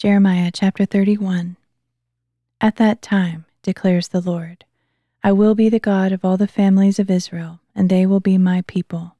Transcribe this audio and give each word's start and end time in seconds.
Jeremiah 0.00 0.50
chapter 0.50 0.86
31. 0.86 1.58
At 2.58 2.76
that 2.76 3.02
time, 3.02 3.44
declares 3.62 4.08
the 4.08 4.22
Lord, 4.22 4.64
I 5.22 5.30
will 5.32 5.54
be 5.54 5.68
the 5.68 5.78
God 5.78 6.10
of 6.10 6.24
all 6.24 6.38
the 6.38 6.48
families 6.48 6.98
of 6.98 7.10
Israel, 7.10 7.60
and 7.74 7.90
they 7.90 8.06
will 8.06 8.18
be 8.18 8.38
my 8.38 8.62
people. 8.66 9.16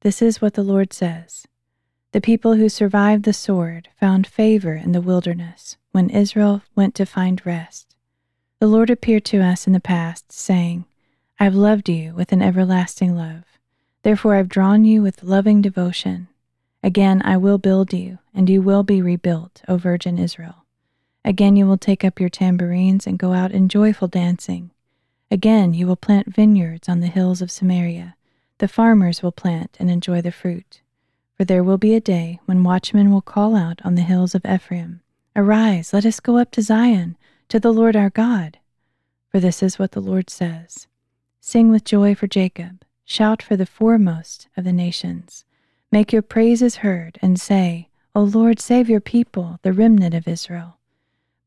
This 0.00 0.22
is 0.22 0.40
what 0.40 0.54
the 0.54 0.62
Lord 0.62 0.94
says 0.94 1.46
The 2.12 2.22
people 2.22 2.54
who 2.54 2.70
survived 2.70 3.24
the 3.24 3.34
sword 3.34 3.90
found 4.00 4.26
favor 4.26 4.72
in 4.72 4.92
the 4.92 5.02
wilderness 5.02 5.76
when 5.90 6.08
Israel 6.08 6.62
went 6.74 6.94
to 6.94 7.04
find 7.04 7.44
rest. 7.44 7.94
The 8.60 8.68
Lord 8.68 8.88
appeared 8.88 9.26
to 9.26 9.42
us 9.42 9.66
in 9.66 9.74
the 9.74 9.78
past, 9.78 10.32
saying, 10.32 10.86
I 11.38 11.44
have 11.44 11.54
loved 11.54 11.90
you 11.90 12.14
with 12.14 12.32
an 12.32 12.40
everlasting 12.40 13.14
love. 13.14 13.44
Therefore 14.04 14.36
I've 14.36 14.48
drawn 14.48 14.86
you 14.86 15.02
with 15.02 15.22
loving 15.22 15.60
devotion. 15.60 16.28
Again 16.82 17.22
I 17.24 17.36
will 17.36 17.58
build 17.58 17.92
you, 17.92 18.18
and 18.34 18.50
you 18.50 18.60
will 18.60 18.82
be 18.82 19.00
rebuilt, 19.00 19.62
O 19.68 19.76
Virgin 19.76 20.18
Israel. 20.18 20.64
Again 21.24 21.54
you 21.54 21.66
will 21.66 21.78
take 21.78 22.04
up 22.04 22.18
your 22.18 22.28
tambourines 22.28 23.06
and 23.06 23.18
go 23.18 23.32
out 23.32 23.52
in 23.52 23.68
joyful 23.68 24.08
dancing. 24.08 24.72
Again 25.30 25.74
you 25.74 25.86
will 25.86 25.96
plant 25.96 26.34
vineyards 26.34 26.88
on 26.88 27.00
the 27.00 27.06
hills 27.06 27.40
of 27.40 27.50
Samaria. 27.50 28.16
The 28.58 28.66
farmers 28.66 29.22
will 29.22 29.32
plant 29.32 29.76
and 29.78 29.90
enjoy 29.90 30.20
the 30.22 30.32
fruit. 30.32 30.82
For 31.36 31.44
there 31.44 31.64
will 31.64 31.78
be 31.78 31.94
a 31.94 32.00
day 32.00 32.40
when 32.46 32.64
watchmen 32.64 33.12
will 33.12 33.22
call 33.22 33.54
out 33.54 33.80
on 33.84 33.94
the 33.94 34.02
hills 34.02 34.34
of 34.34 34.44
Ephraim, 34.44 35.00
Arise, 35.34 35.92
let 35.92 36.04
us 36.04 36.20
go 36.20 36.36
up 36.36 36.50
to 36.52 36.62
Zion, 36.62 37.16
to 37.48 37.58
the 37.58 37.72
Lord 37.72 37.96
our 37.96 38.10
God. 38.10 38.58
For 39.30 39.40
this 39.40 39.62
is 39.62 39.78
what 39.78 39.92
the 39.92 40.00
Lord 40.00 40.28
says 40.28 40.88
Sing 41.40 41.70
with 41.70 41.84
joy 41.84 42.14
for 42.14 42.26
Jacob, 42.26 42.84
shout 43.04 43.42
for 43.42 43.56
the 43.56 43.66
foremost 43.66 44.48
of 44.56 44.64
the 44.64 44.72
nations. 44.72 45.44
Make 45.92 46.10
your 46.10 46.22
praises 46.22 46.76
heard, 46.76 47.18
and 47.20 47.38
say, 47.38 47.90
O 48.14 48.22
Lord, 48.22 48.58
save 48.58 48.88
your 48.88 49.02
people, 49.02 49.58
the 49.60 49.74
remnant 49.74 50.14
of 50.14 50.26
Israel. 50.26 50.78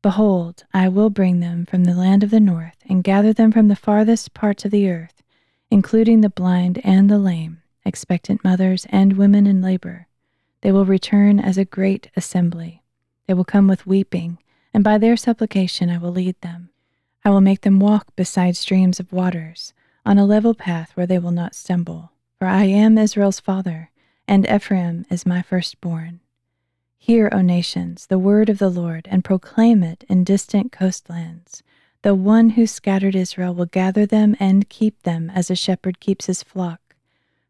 Behold, 0.02 0.62
I 0.72 0.88
will 0.88 1.10
bring 1.10 1.40
them 1.40 1.66
from 1.66 1.82
the 1.82 1.96
land 1.96 2.22
of 2.22 2.30
the 2.30 2.38
north, 2.38 2.76
and 2.88 3.02
gather 3.02 3.32
them 3.32 3.50
from 3.50 3.66
the 3.66 3.74
farthest 3.74 4.34
parts 4.34 4.64
of 4.64 4.70
the 4.70 4.88
earth, 4.88 5.24
including 5.68 6.20
the 6.20 6.30
blind 6.30 6.80
and 6.84 7.10
the 7.10 7.18
lame, 7.18 7.60
expectant 7.84 8.44
mothers 8.44 8.86
and 8.90 9.14
women 9.14 9.48
in 9.48 9.60
labor. 9.60 10.06
They 10.60 10.70
will 10.70 10.86
return 10.86 11.40
as 11.40 11.58
a 11.58 11.64
great 11.64 12.08
assembly. 12.14 12.84
They 13.26 13.34
will 13.34 13.44
come 13.44 13.66
with 13.66 13.84
weeping, 13.84 14.38
and 14.72 14.84
by 14.84 14.96
their 14.96 15.16
supplication 15.16 15.90
I 15.90 15.98
will 15.98 16.12
lead 16.12 16.40
them. 16.40 16.70
I 17.24 17.30
will 17.30 17.40
make 17.40 17.62
them 17.62 17.80
walk 17.80 18.14
beside 18.14 18.56
streams 18.56 19.00
of 19.00 19.12
waters, 19.12 19.74
on 20.04 20.18
a 20.18 20.24
level 20.24 20.54
path 20.54 20.92
where 20.94 21.06
they 21.06 21.18
will 21.18 21.32
not 21.32 21.56
stumble. 21.56 22.12
For 22.38 22.46
I 22.46 22.66
am 22.66 22.96
Israel's 22.96 23.40
father 23.40 23.90
and 24.28 24.48
Ephraim 24.48 25.06
is 25.10 25.26
my 25.26 25.42
firstborn. 25.42 26.20
Hear, 26.98 27.28
O 27.32 27.40
nations, 27.40 28.06
the 28.06 28.18
word 28.18 28.48
of 28.48 28.58
the 28.58 28.70
Lord, 28.70 29.06
and 29.10 29.24
proclaim 29.24 29.82
it 29.82 30.04
in 30.08 30.24
distant 30.24 30.72
coastlands. 30.72 31.62
The 32.02 32.14
one 32.14 32.50
who 32.50 32.66
scattered 32.66 33.14
Israel 33.14 33.54
will 33.54 33.66
gather 33.66 34.06
them 34.06 34.36
and 34.40 34.68
keep 34.68 35.02
them 35.02 35.30
as 35.30 35.50
a 35.50 35.56
shepherd 35.56 36.00
keeps 36.00 36.26
his 36.26 36.42
flock. 36.42 36.94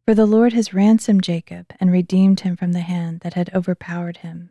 For 0.05 0.15
the 0.15 0.27
Lord 0.27 0.53
has 0.53 0.75
ransomed 0.75 1.23
Jacob 1.23 1.73
and 1.81 1.91
redeemed 1.91 2.41
him 2.41 2.57
from 2.57 2.73
the 2.73 2.81
hand 2.81 3.21
that 3.21 3.35
had 3.35 3.53
overpowered 3.55 4.19
him. 4.19 4.51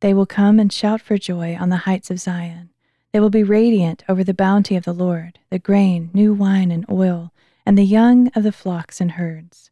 They 0.00 0.14
will 0.14 0.26
come 0.26 0.58
and 0.58 0.72
shout 0.72 1.00
for 1.00 1.18
joy 1.18 1.56
on 1.60 1.68
the 1.68 1.84
heights 1.88 2.10
of 2.10 2.20
Zion. 2.20 2.70
They 3.12 3.20
will 3.20 3.30
be 3.30 3.42
radiant 3.42 4.02
over 4.08 4.24
the 4.24 4.34
bounty 4.34 4.76
of 4.76 4.84
the 4.84 4.94
Lord, 4.94 5.38
the 5.50 5.58
grain, 5.58 6.10
new 6.14 6.32
wine, 6.32 6.70
and 6.70 6.84
oil, 6.90 7.32
and 7.66 7.76
the 7.76 7.84
young 7.84 8.28
of 8.28 8.42
the 8.42 8.52
flocks 8.52 9.00
and 9.00 9.12
herds. 9.12 9.70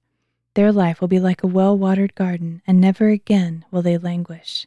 Their 0.54 0.72
life 0.72 1.00
will 1.00 1.08
be 1.08 1.20
like 1.20 1.42
a 1.44 1.46
well 1.46 1.78
watered 1.78 2.14
garden, 2.16 2.60
and 2.66 2.80
never 2.80 3.08
again 3.08 3.64
will 3.70 3.82
they 3.82 3.96
languish. 3.96 4.66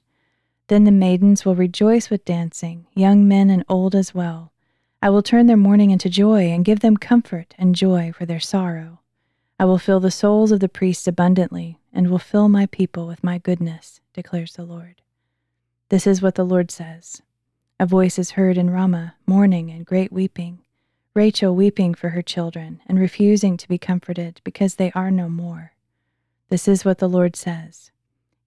Then 0.68 0.86
the 0.86 0.92
maidens 0.92 1.44
will 1.44 1.56
rejoice 1.56 2.10
with 2.10 2.24
dancing, 2.24 2.88
young 2.94 3.28
men 3.28 3.50
and 3.50 3.66
old 3.68 3.94
as 3.94 4.16
well. 4.16 4.54
I 5.02 5.10
will 5.10 5.22
turn 5.22 5.48
their 5.48 5.58
mourning 5.58 5.92
into 5.92 6.10
joy, 6.10 6.44
and 6.46 6.64
give 6.64 6.80
them 6.80 6.96
comfort 6.96 7.54
and 7.58 7.76
joy 7.76 8.14
for 8.14 8.26
their 8.26 8.40
sorrow. 8.40 9.02
I 9.60 9.66
will 9.66 9.78
fill 9.78 10.00
the 10.00 10.10
souls 10.10 10.54
of 10.54 10.62
the 10.62 10.70
priests 10.70 11.06
abundantly, 11.06 11.80
and 11.92 12.10
will 12.10 12.18
fill 12.18 12.48
my 12.48 12.66
people 12.66 13.06
with 13.06 13.22
my 13.22 13.38
goodness, 13.38 14.00
declares 14.14 14.54
the 14.54 14.64
Lord. 14.64 15.02
This 15.90 16.08
is 16.08 16.22
what 16.22 16.36
the 16.36 16.46
Lord 16.46 16.72
says 16.72 17.22
A 17.78 17.86
voice 17.86 18.18
is 18.18 18.32
heard 18.32 18.58
in 18.58 18.70
Ramah, 18.70 19.16
mourning 19.28 19.70
and 19.70 19.86
great 19.86 20.14
weeping, 20.14 20.60
Rachel 21.14 21.54
weeping 21.54 21.94
for 21.94 22.10
her 22.10 22.22
children, 22.22 22.82
and 22.88 22.98
refusing 22.98 23.58
to 23.58 23.68
be 23.68 23.78
comforted 23.78 24.40
because 24.46 24.76
they 24.76 24.92
are 24.94 25.12
no 25.12 25.28
more. 25.28 25.73
This 26.54 26.68
is 26.68 26.86
what 26.86 27.00
the 27.00 27.10
Lord 27.10 27.36
says 27.36 27.90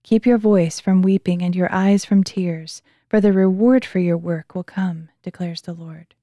Keep 0.05 0.27
your 0.27 0.39
voice 0.39 0.79
from 0.79 1.03
weeping 1.03 1.43
and 1.43 1.57
your 1.57 1.67
eyes 1.75 2.05
from 2.05 2.23
tears, 2.23 2.81
for 3.09 3.21
the 3.21 3.33
reward 3.33 3.85
for 3.85 3.99
your 3.99 4.17
work 4.17 4.55
will 4.55 4.63
come, 4.63 5.09
declares 5.25 5.63
the 5.63 5.73
Lord. 5.73 6.15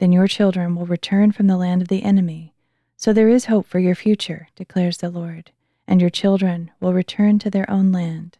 Then 0.00 0.12
your 0.12 0.28
children 0.28 0.76
will 0.76 0.84
return 0.84 1.32
from 1.32 1.46
the 1.46 1.56
land 1.56 1.80
of 1.80 1.88
the 1.88 2.02
enemy. 2.02 2.52
So 2.98 3.14
there 3.14 3.30
is 3.30 3.46
hope 3.46 3.64
for 3.64 3.78
your 3.78 3.94
future, 3.94 4.48
declares 4.54 4.98
the 4.98 5.08
Lord, 5.08 5.50
and 5.88 5.98
your 5.98 6.10
children 6.10 6.70
will 6.78 6.92
return 6.92 7.38
to 7.38 7.48
their 7.48 7.70
own 7.70 7.90
land. 7.90 8.36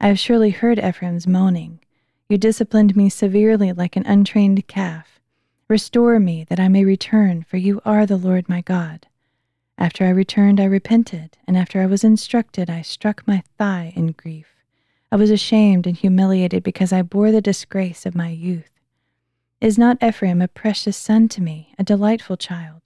I 0.00 0.08
have 0.08 0.18
surely 0.18 0.52
heard 0.52 0.78
Ephraim's 0.78 1.26
moaning. 1.26 1.80
You 2.30 2.38
disciplined 2.38 2.96
me 2.96 3.10
severely 3.10 3.74
like 3.74 3.94
an 3.94 4.06
untrained 4.06 4.66
calf. 4.68 5.20
Restore 5.68 6.18
me, 6.18 6.44
that 6.44 6.60
I 6.60 6.68
may 6.68 6.82
return, 6.82 7.42
for 7.42 7.58
you 7.58 7.82
are 7.84 8.06
the 8.06 8.16
Lord 8.16 8.48
my 8.48 8.62
God. 8.62 9.06
After 9.78 10.04
I 10.04 10.10
returned, 10.10 10.58
I 10.58 10.64
repented, 10.64 11.36
and 11.46 11.56
after 11.56 11.80
I 11.82 11.86
was 11.86 12.02
instructed, 12.02 12.70
I 12.70 12.82
struck 12.82 13.26
my 13.26 13.42
thigh 13.58 13.92
in 13.94 14.12
grief. 14.12 14.48
I 15.12 15.16
was 15.16 15.30
ashamed 15.30 15.86
and 15.86 15.96
humiliated 15.96 16.62
because 16.62 16.92
I 16.92 17.02
bore 17.02 17.30
the 17.30 17.42
disgrace 17.42 18.06
of 18.06 18.14
my 18.14 18.28
youth. 18.28 18.70
Is 19.60 19.78
not 19.78 20.02
Ephraim 20.02 20.40
a 20.40 20.48
precious 20.48 20.96
son 20.96 21.28
to 21.28 21.42
me, 21.42 21.74
a 21.78 21.84
delightful 21.84 22.36
child? 22.36 22.82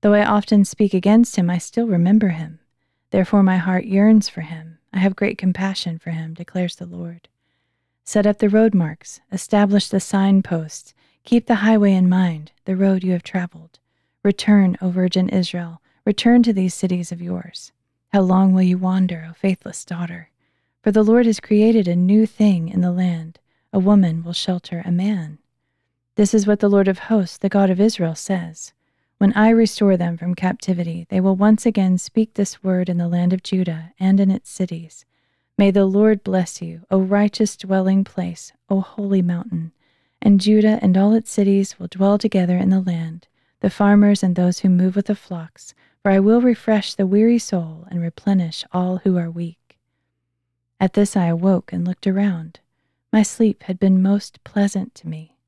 Though 0.00 0.12
I 0.12 0.24
often 0.24 0.64
speak 0.64 0.92
against 0.92 1.36
him, 1.36 1.48
I 1.48 1.58
still 1.58 1.86
remember 1.86 2.28
him. 2.28 2.58
Therefore 3.10 3.42
my 3.42 3.56
heart 3.56 3.84
yearns 3.84 4.28
for 4.28 4.42
him. 4.42 4.78
I 4.92 4.98
have 4.98 5.16
great 5.16 5.38
compassion 5.38 5.98
for 5.98 6.10
him, 6.10 6.34
declares 6.34 6.76
the 6.76 6.86
Lord. 6.86 7.28
Set 8.04 8.26
up 8.26 8.38
the 8.38 8.48
road 8.48 8.74
marks, 8.74 9.20
establish 9.32 9.88
the 9.88 10.00
signposts, 10.00 10.94
keep 11.24 11.46
the 11.46 11.56
highway 11.56 11.94
in 11.94 12.08
mind, 12.08 12.52
the 12.64 12.76
road 12.76 13.02
you 13.02 13.12
have 13.12 13.22
traveled. 13.22 13.78
Return, 14.22 14.76
O 14.80 14.90
Virgin 14.90 15.28
Israel, 15.28 15.80
Return 16.06 16.42
to 16.42 16.52
these 16.52 16.74
cities 16.74 17.12
of 17.12 17.22
yours. 17.22 17.72
How 18.12 18.20
long 18.20 18.52
will 18.52 18.62
you 18.62 18.76
wander, 18.76 19.26
O 19.30 19.32
faithless 19.32 19.86
daughter? 19.86 20.28
For 20.82 20.92
the 20.92 21.02
Lord 21.02 21.24
has 21.24 21.40
created 21.40 21.88
a 21.88 21.96
new 21.96 22.26
thing 22.26 22.68
in 22.68 22.82
the 22.82 22.92
land. 22.92 23.38
A 23.72 23.78
woman 23.78 24.22
will 24.22 24.34
shelter 24.34 24.82
a 24.84 24.92
man. 24.92 25.38
This 26.16 26.34
is 26.34 26.46
what 26.46 26.60
the 26.60 26.68
Lord 26.68 26.88
of 26.88 26.98
hosts, 26.98 27.38
the 27.38 27.48
God 27.48 27.70
of 27.70 27.80
Israel, 27.80 28.14
says 28.14 28.74
When 29.16 29.32
I 29.32 29.48
restore 29.48 29.96
them 29.96 30.18
from 30.18 30.34
captivity, 30.34 31.06
they 31.08 31.20
will 31.22 31.36
once 31.36 31.64
again 31.64 31.96
speak 31.96 32.34
this 32.34 32.62
word 32.62 32.90
in 32.90 32.98
the 32.98 33.08
land 33.08 33.32
of 33.32 33.42
Judah 33.42 33.92
and 33.98 34.20
in 34.20 34.30
its 34.30 34.50
cities. 34.50 35.06
May 35.56 35.70
the 35.70 35.86
Lord 35.86 36.22
bless 36.22 36.60
you, 36.60 36.82
O 36.90 37.00
righteous 37.00 37.56
dwelling 37.56 38.04
place, 38.04 38.52
O 38.68 38.82
holy 38.82 39.22
mountain. 39.22 39.72
And 40.20 40.38
Judah 40.38 40.78
and 40.82 40.98
all 40.98 41.14
its 41.14 41.30
cities 41.30 41.78
will 41.78 41.88
dwell 41.88 42.18
together 42.18 42.58
in 42.58 42.68
the 42.68 42.80
land, 42.80 43.26
the 43.64 43.70
farmers 43.70 44.22
and 44.22 44.36
those 44.36 44.58
who 44.58 44.68
move 44.68 44.94
with 44.94 45.06
the 45.06 45.14
flocks 45.16 45.72
for 46.04 46.10
I 46.10 46.20
will 46.20 46.42
refresh 46.42 46.92
the 46.92 47.06
weary 47.06 47.38
soul 47.38 47.86
and 47.90 47.98
replenish 47.98 48.62
all 48.72 48.98
who 48.98 49.16
are 49.16 49.30
weak. 49.30 49.78
At 50.78 50.92
this 50.92 51.16
I 51.16 51.28
awoke 51.28 51.72
and 51.72 51.86
looked 51.86 52.06
around. 52.06 52.60
My 53.10 53.22
sleep 53.22 53.62
had 53.62 53.78
been 53.78 54.02
most 54.02 54.44
pleasant 54.44 54.94
to 54.96 55.08
me. 55.08 55.38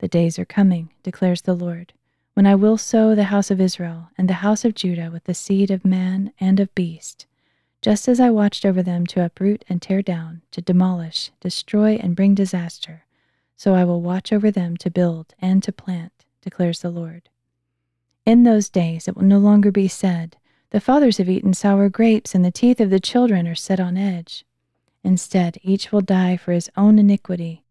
The 0.00 0.08
days 0.08 0.38
are 0.38 0.44
coming, 0.44 0.90
declares 1.02 1.40
the 1.40 1.54
Lord, 1.54 1.94
when 2.34 2.46
I 2.46 2.54
will 2.56 2.76
sow 2.76 3.14
the 3.14 3.32
house 3.32 3.50
of 3.50 3.58
Israel 3.58 4.10
and 4.18 4.28
the 4.28 4.44
house 4.44 4.66
of 4.66 4.74
Judah 4.74 5.10
with 5.10 5.24
the 5.24 5.32
seed 5.32 5.70
of 5.70 5.82
man 5.82 6.34
and 6.38 6.60
of 6.60 6.74
beast, 6.74 7.24
just 7.80 8.06
as 8.06 8.20
I 8.20 8.28
watched 8.28 8.66
over 8.66 8.82
them 8.82 9.06
to 9.06 9.24
uproot 9.24 9.64
and 9.66 9.80
tear 9.80 10.02
down, 10.02 10.42
to 10.50 10.60
demolish, 10.60 11.30
destroy, 11.40 11.94
and 12.02 12.14
bring 12.14 12.34
disaster. 12.34 13.06
So 13.56 13.74
I 13.74 13.84
will 13.84 14.02
watch 14.02 14.30
over 14.30 14.50
them 14.50 14.76
to 14.76 14.90
build 14.90 15.32
and 15.40 15.62
to 15.62 15.72
plant, 15.72 16.26
declares 16.42 16.80
the 16.80 16.90
Lord. 16.90 17.30
In 18.26 18.42
those 18.42 18.68
days 18.68 19.08
it 19.08 19.16
will 19.16 19.24
no 19.24 19.38
longer 19.38 19.72
be 19.72 19.88
said, 19.88 20.36
The 20.70 20.80
fathers 20.80 21.18
have 21.18 21.28
eaten 21.28 21.54
sour 21.54 21.88
grapes, 21.88 22.34
and 22.34 22.44
the 22.44 22.50
teeth 22.50 22.80
of 22.80 22.90
the 22.90 23.00
children 23.00 23.48
are 23.48 23.54
set 23.54 23.80
on 23.80 23.96
edge. 23.96 24.44
Instead, 25.02 25.58
each 25.62 25.90
will 25.90 26.02
die 26.02 26.36
for 26.36 26.52
his 26.52 26.70
own 26.76 26.98
iniquity. 26.98 27.64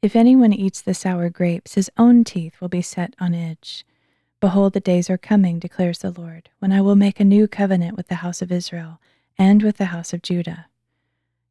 If 0.00 0.14
anyone 0.14 0.52
eats 0.52 0.80
the 0.80 0.94
sour 0.94 1.28
grapes, 1.28 1.74
his 1.74 1.90
own 1.98 2.22
teeth 2.22 2.60
will 2.60 2.68
be 2.68 2.82
set 2.82 3.14
on 3.18 3.34
edge. 3.34 3.84
Behold, 4.40 4.72
the 4.72 4.80
days 4.80 5.10
are 5.10 5.18
coming, 5.18 5.58
declares 5.58 5.98
the 5.98 6.12
Lord, 6.12 6.50
when 6.60 6.70
I 6.70 6.80
will 6.80 6.94
make 6.94 7.18
a 7.18 7.24
new 7.24 7.48
covenant 7.48 7.96
with 7.96 8.06
the 8.06 8.16
house 8.16 8.40
of 8.40 8.52
Israel 8.52 9.00
and 9.36 9.64
with 9.64 9.78
the 9.78 9.86
house 9.86 10.12
of 10.12 10.22
Judah. 10.22 10.66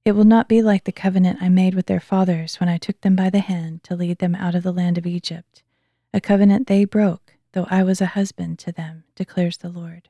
It 0.06 0.14
will 0.14 0.24
not 0.24 0.48
be 0.48 0.62
like 0.62 0.86
the 0.86 0.94
covenant 0.94 1.42
I 1.42 1.50
made 1.50 1.76
with 1.76 1.88
their 1.88 2.00
fathers 2.00 2.62
when 2.62 2.70
I 2.70 2.78
took 2.78 3.02
them 3.02 3.18
by 3.18 3.30
the 3.30 3.42
hand 3.42 3.84
to 3.84 3.96
lead 3.96 4.20
them 4.20 4.36
out 4.36 4.56
of 4.56 4.64
the 4.64 4.72
land 4.72 4.98
of 4.98 5.06
Egypt, 5.06 5.64
a 6.14 6.22
covenant 6.22 6.68
they 6.68 6.86
broke 6.86 7.37
though 7.54 7.68
I 7.70 7.84
was 7.84 8.02
a 8.02 8.08
husband 8.08 8.60
to 8.60 8.72
them, 8.72 9.04
declares 9.16 9.58
the 9.58 9.70
Lord. 9.70 10.10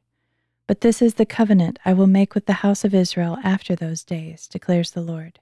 But 0.68 0.82
this 0.82 1.02
is 1.02 1.14
the 1.14 1.26
covenant 1.26 1.80
I 1.86 1.94
will 1.94 2.08
make 2.08 2.36
with 2.36 2.46
the 2.46 2.62
house 2.62 2.84
of 2.84 2.94
Israel 2.94 3.38
after 3.44 3.76
those 3.76 4.04
days, 4.04 4.48
declares 4.48 4.92
the 4.92 5.02
Lord. 5.02 5.40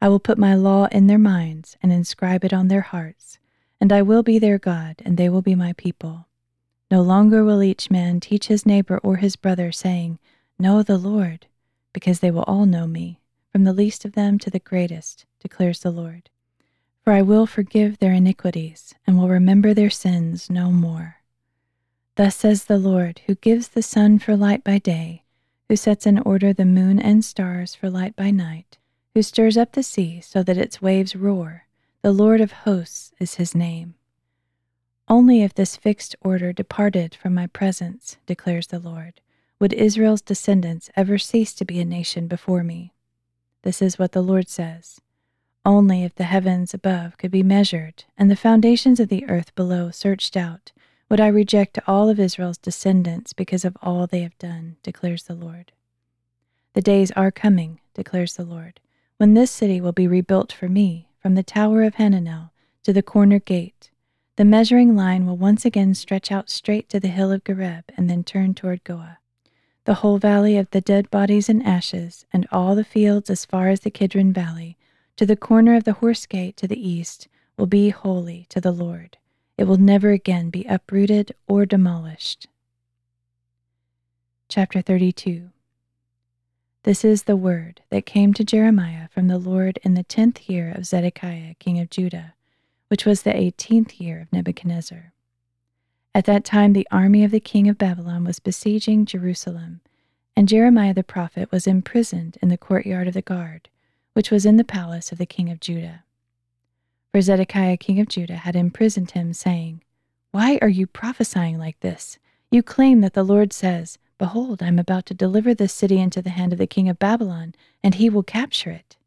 I 0.00 0.08
will 0.08 0.18
put 0.18 0.38
my 0.38 0.54
law 0.54 0.86
in 0.86 1.06
their 1.06 1.18
minds 1.18 1.76
and 1.82 1.92
inscribe 1.92 2.44
it 2.44 2.52
on 2.52 2.68
their 2.68 2.80
hearts, 2.80 3.38
and 3.80 3.92
I 3.92 4.02
will 4.02 4.22
be 4.22 4.38
their 4.38 4.58
God, 4.58 4.96
and 5.04 5.16
they 5.16 5.28
will 5.28 5.42
be 5.42 5.54
my 5.54 5.72
people. 5.74 6.26
No 6.90 7.00
longer 7.02 7.44
will 7.44 7.62
each 7.62 7.90
man 7.90 8.20
teach 8.20 8.46
his 8.46 8.66
neighbor 8.66 8.98
or 8.98 9.16
his 9.16 9.36
brother, 9.36 9.72
saying, 9.72 10.18
Know 10.58 10.82
the 10.82 10.98
Lord, 10.98 11.46
because 11.92 12.20
they 12.20 12.30
will 12.30 12.44
all 12.44 12.66
know 12.66 12.86
me, 12.86 13.20
from 13.52 13.64
the 13.64 13.72
least 13.72 14.04
of 14.04 14.12
them 14.12 14.38
to 14.40 14.50
the 14.50 14.58
greatest, 14.58 15.26
declares 15.40 15.80
the 15.80 15.90
Lord. 15.90 16.28
For 17.02 17.12
I 17.12 17.22
will 17.22 17.46
forgive 17.46 17.98
their 17.98 18.12
iniquities, 18.12 18.94
and 19.06 19.18
will 19.18 19.28
remember 19.28 19.74
their 19.74 19.90
sins 19.90 20.50
no 20.50 20.70
more. 20.70 21.16
Thus 22.16 22.36
says 22.36 22.64
the 22.64 22.78
Lord, 22.78 23.20
who 23.26 23.36
gives 23.36 23.68
the 23.68 23.82
sun 23.82 24.18
for 24.18 24.36
light 24.36 24.64
by 24.64 24.78
day, 24.78 25.22
who 25.68 25.76
sets 25.76 26.06
in 26.06 26.18
order 26.18 26.52
the 26.52 26.64
moon 26.64 26.98
and 26.98 27.24
stars 27.24 27.74
for 27.74 27.88
light 27.88 28.16
by 28.16 28.30
night 28.30 28.78
who 29.16 29.22
stirs 29.22 29.56
up 29.56 29.72
the 29.72 29.82
sea 29.82 30.20
so 30.20 30.42
that 30.42 30.58
its 30.58 30.82
waves 30.82 31.16
roar. 31.16 31.64
The 32.02 32.12
Lord 32.12 32.42
of 32.42 32.52
hosts 32.52 33.14
is 33.18 33.36
his 33.36 33.54
name. 33.54 33.94
Only 35.08 35.40
if 35.40 35.54
this 35.54 35.74
fixed 35.74 36.14
order 36.20 36.52
departed 36.52 37.14
from 37.14 37.32
my 37.32 37.46
presence, 37.46 38.18
declares 38.26 38.66
the 38.66 38.78
Lord, 38.78 39.22
would 39.58 39.72
Israel's 39.72 40.20
descendants 40.20 40.90
ever 40.96 41.16
cease 41.16 41.54
to 41.54 41.64
be 41.64 41.80
a 41.80 41.84
nation 41.86 42.28
before 42.28 42.62
me. 42.62 42.92
This 43.62 43.80
is 43.80 43.98
what 43.98 44.12
the 44.12 44.20
Lord 44.20 44.50
says. 44.50 45.00
Only 45.64 46.04
if 46.04 46.14
the 46.14 46.24
heavens 46.24 46.74
above 46.74 47.16
could 47.16 47.30
be 47.30 47.42
measured 47.42 48.04
and 48.18 48.30
the 48.30 48.36
foundations 48.36 49.00
of 49.00 49.08
the 49.08 49.26
earth 49.30 49.54
below 49.54 49.90
searched 49.90 50.36
out, 50.36 50.72
would 51.08 51.20
I 51.20 51.28
reject 51.28 51.78
all 51.86 52.08
of 52.08 52.18
Israel's 52.18 52.58
descendants 52.58 53.32
because 53.32 53.64
of 53.64 53.76
all 53.80 54.06
they 54.06 54.22
have 54.22 54.36
done, 54.38 54.76
declares 54.82 55.24
the 55.24 55.34
Lord. 55.34 55.72
The 56.74 56.82
days 56.82 57.10
are 57.12 57.30
coming, 57.30 57.80
declares 57.94 58.34
the 58.34 58.44
Lord, 58.44 58.80
when 59.16 59.34
this 59.34 59.50
city 59.50 59.80
will 59.80 59.92
be 59.92 60.08
rebuilt 60.08 60.52
for 60.52 60.68
me, 60.68 61.08
from 61.22 61.34
the 61.34 61.42
tower 61.42 61.82
of 61.84 61.94
Hananel 61.94 62.50
to 62.82 62.92
the 62.92 63.02
corner 63.02 63.38
gate, 63.38 63.90
the 64.36 64.44
measuring 64.44 64.94
line 64.94 65.26
will 65.26 65.36
once 65.36 65.64
again 65.64 65.94
stretch 65.94 66.30
out 66.30 66.50
straight 66.50 66.88
to 66.90 67.00
the 67.00 67.08
hill 67.08 67.32
of 67.32 67.42
Gareb 67.44 67.84
and 67.96 68.10
then 68.10 68.22
turn 68.22 68.52
toward 68.52 68.84
Goah. 68.84 69.18
The 69.84 69.94
whole 69.94 70.18
valley 70.18 70.58
of 70.58 70.70
the 70.70 70.80
dead 70.80 71.10
bodies 71.10 71.48
and 71.48 71.64
ashes, 71.64 72.26
and 72.32 72.46
all 72.52 72.74
the 72.74 72.84
fields 72.84 73.30
as 73.30 73.44
far 73.44 73.68
as 73.68 73.80
the 73.80 73.90
Kidron 73.90 74.32
valley, 74.32 74.76
to 75.16 75.24
the 75.24 75.36
corner 75.36 75.74
of 75.74 75.84
the 75.84 75.94
horse 75.94 76.26
gate 76.26 76.56
to 76.58 76.68
the 76.68 76.88
east, 76.88 77.28
will 77.56 77.66
be 77.66 77.90
holy 77.90 78.46
to 78.50 78.60
the 78.60 78.72
Lord. 78.72 79.16
It 79.58 79.64
will 79.64 79.78
never 79.78 80.10
again 80.10 80.50
be 80.50 80.64
uprooted 80.64 81.34
or 81.46 81.66
demolished. 81.66 82.46
Chapter 84.48 84.80
32 84.80 85.50
this 86.86 87.04
is 87.04 87.24
the 87.24 87.34
word 87.34 87.82
that 87.90 88.06
came 88.06 88.32
to 88.34 88.44
Jeremiah 88.44 89.08
from 89.08 89.26
the 89.26 89.38
Lord 89.38 89.80
in 89.82 89.94
the 89.94 90.04
tenth 90.04 90.48
year 90.48 90.70
of 90.70 90.86
Zedekiah 90.86 91.54
king 91.58 91.80
of 91.80 91.90
Judah, 91.90 92.34
which 92.86 93.04
was 93.04 93.22
the 93.22 93.36
eighteenth 93.36 94.00
year 94.00 94.20
of 94.20 94.32
Nebuchadnezzar. 94.32 95.12
At 96.14 96.26
that 96.26 96.44
time 96.44 96.74
the 96.74 96.86
army 96.92 97.24
of 97.24 97.32
the 97.32 97.40
king 97.40 97.68
of 97.68 97.76
Babylon 97.76 98.22
was 98.22 98.38
besieging 98.38 99.04
Jerusalem, 99.04 99.80
and 100.36 100.48
Jeremiah 100.48 100.94
the 100.94 101.02
prophet 101.02 101.50
was 101.50 101.66
imprisoned 101.66 102.38
in 102.40 102.50
the 102.50 102.56
courtyard 102.56 103.08
of 103.08 103.14
the 103.14 103.20
guard, 103.20 103.68
which 104.12 104.30
was 104.30 104.46
in 104.46 104.56
the 104.56 104.62
palace 104.62 105.10
of 105.10 105.18
the 105.18 105.26
king 105.26 105.50
of 105.50 105.58
Judah. 105.58 106.04
For 107.16 107.22
Zedekiah 107.22 107.78
king 107.78 107.98
of 107.98 108.08
Judah 108.08 108.36
had 108.36 108.54
imprisoned 108.54 109.12
him, 109.12 109.32
saying, 109.32 109.82
Why 110.32 110.58
are 110.60 110.68
you 110.68 110.86
prophesying 110.86 111.56
like 111.56 111.80
this? 111.80 112.18
You 112.50 112.62
claim 112.62 113.00
that 113.00 113.14
the 113.14 113.24
Lord 113.24 113.54
says, 113.54 113.96
Behold, 114.18 114.62
I 114.62 114.66
am 114.66 114.78
about 114.78 115.06
to 115.06 115.14
deliver 115.14 115.54
this 115.54 115.72
city 115.72 115.98
into 115.98 116.20
the 116.20 116.28
hand 116.28 116.52
of 116.52 116.58
the 116.58 116.66
king 116.66 116.90
of 116.90 116.98
Babylon, 116.98 117.54
and 117.82 117.94
he 117.94 118.10
will 118.10 118.22
capture 118.22 118.68
it. 118.68 118.98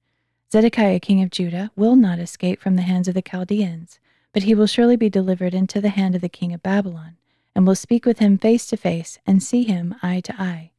Zedekiah, 0.52 1.00
king 1.00 1.22
of 1.22 1.30
Judah, 1.30 1.70
will 1.76 1.96
not 1.96 2.18
escape 2.18 2.60
from 2.60 2.78
the 2.78 2.82
hands 2.82 3.08
of 3.08 3.14
the 3.14 3.22
Chaldeans, 3.22 4.00
but 4.34 4.42
he 4.42 4.56
will 4.56 4.66
surely 4.66 4.96
be 4.96 5.12
delivered 5.12 5.54
into 5.54 5.80
the 5.80 5.90
hand 5.90 6.16
of 6.16 6.22
the 6.22 6.30
king 6.30 6.52
of 6.52 6.64
Babylon, 6.64 7.16
and 7.54 7.68
will 7.68 7.76
speak 7.76 8.08
with 8.08 8.18
him 8.18 8.40
face 8.40 8.66
to 8.70 8.76
face, 8.76 9.20
and 9.28 9.44
see 9.44 9.66
him 9.66 9.94
eye 10.02 10.22
to 10.22 10.42
eye. 10.42 10.72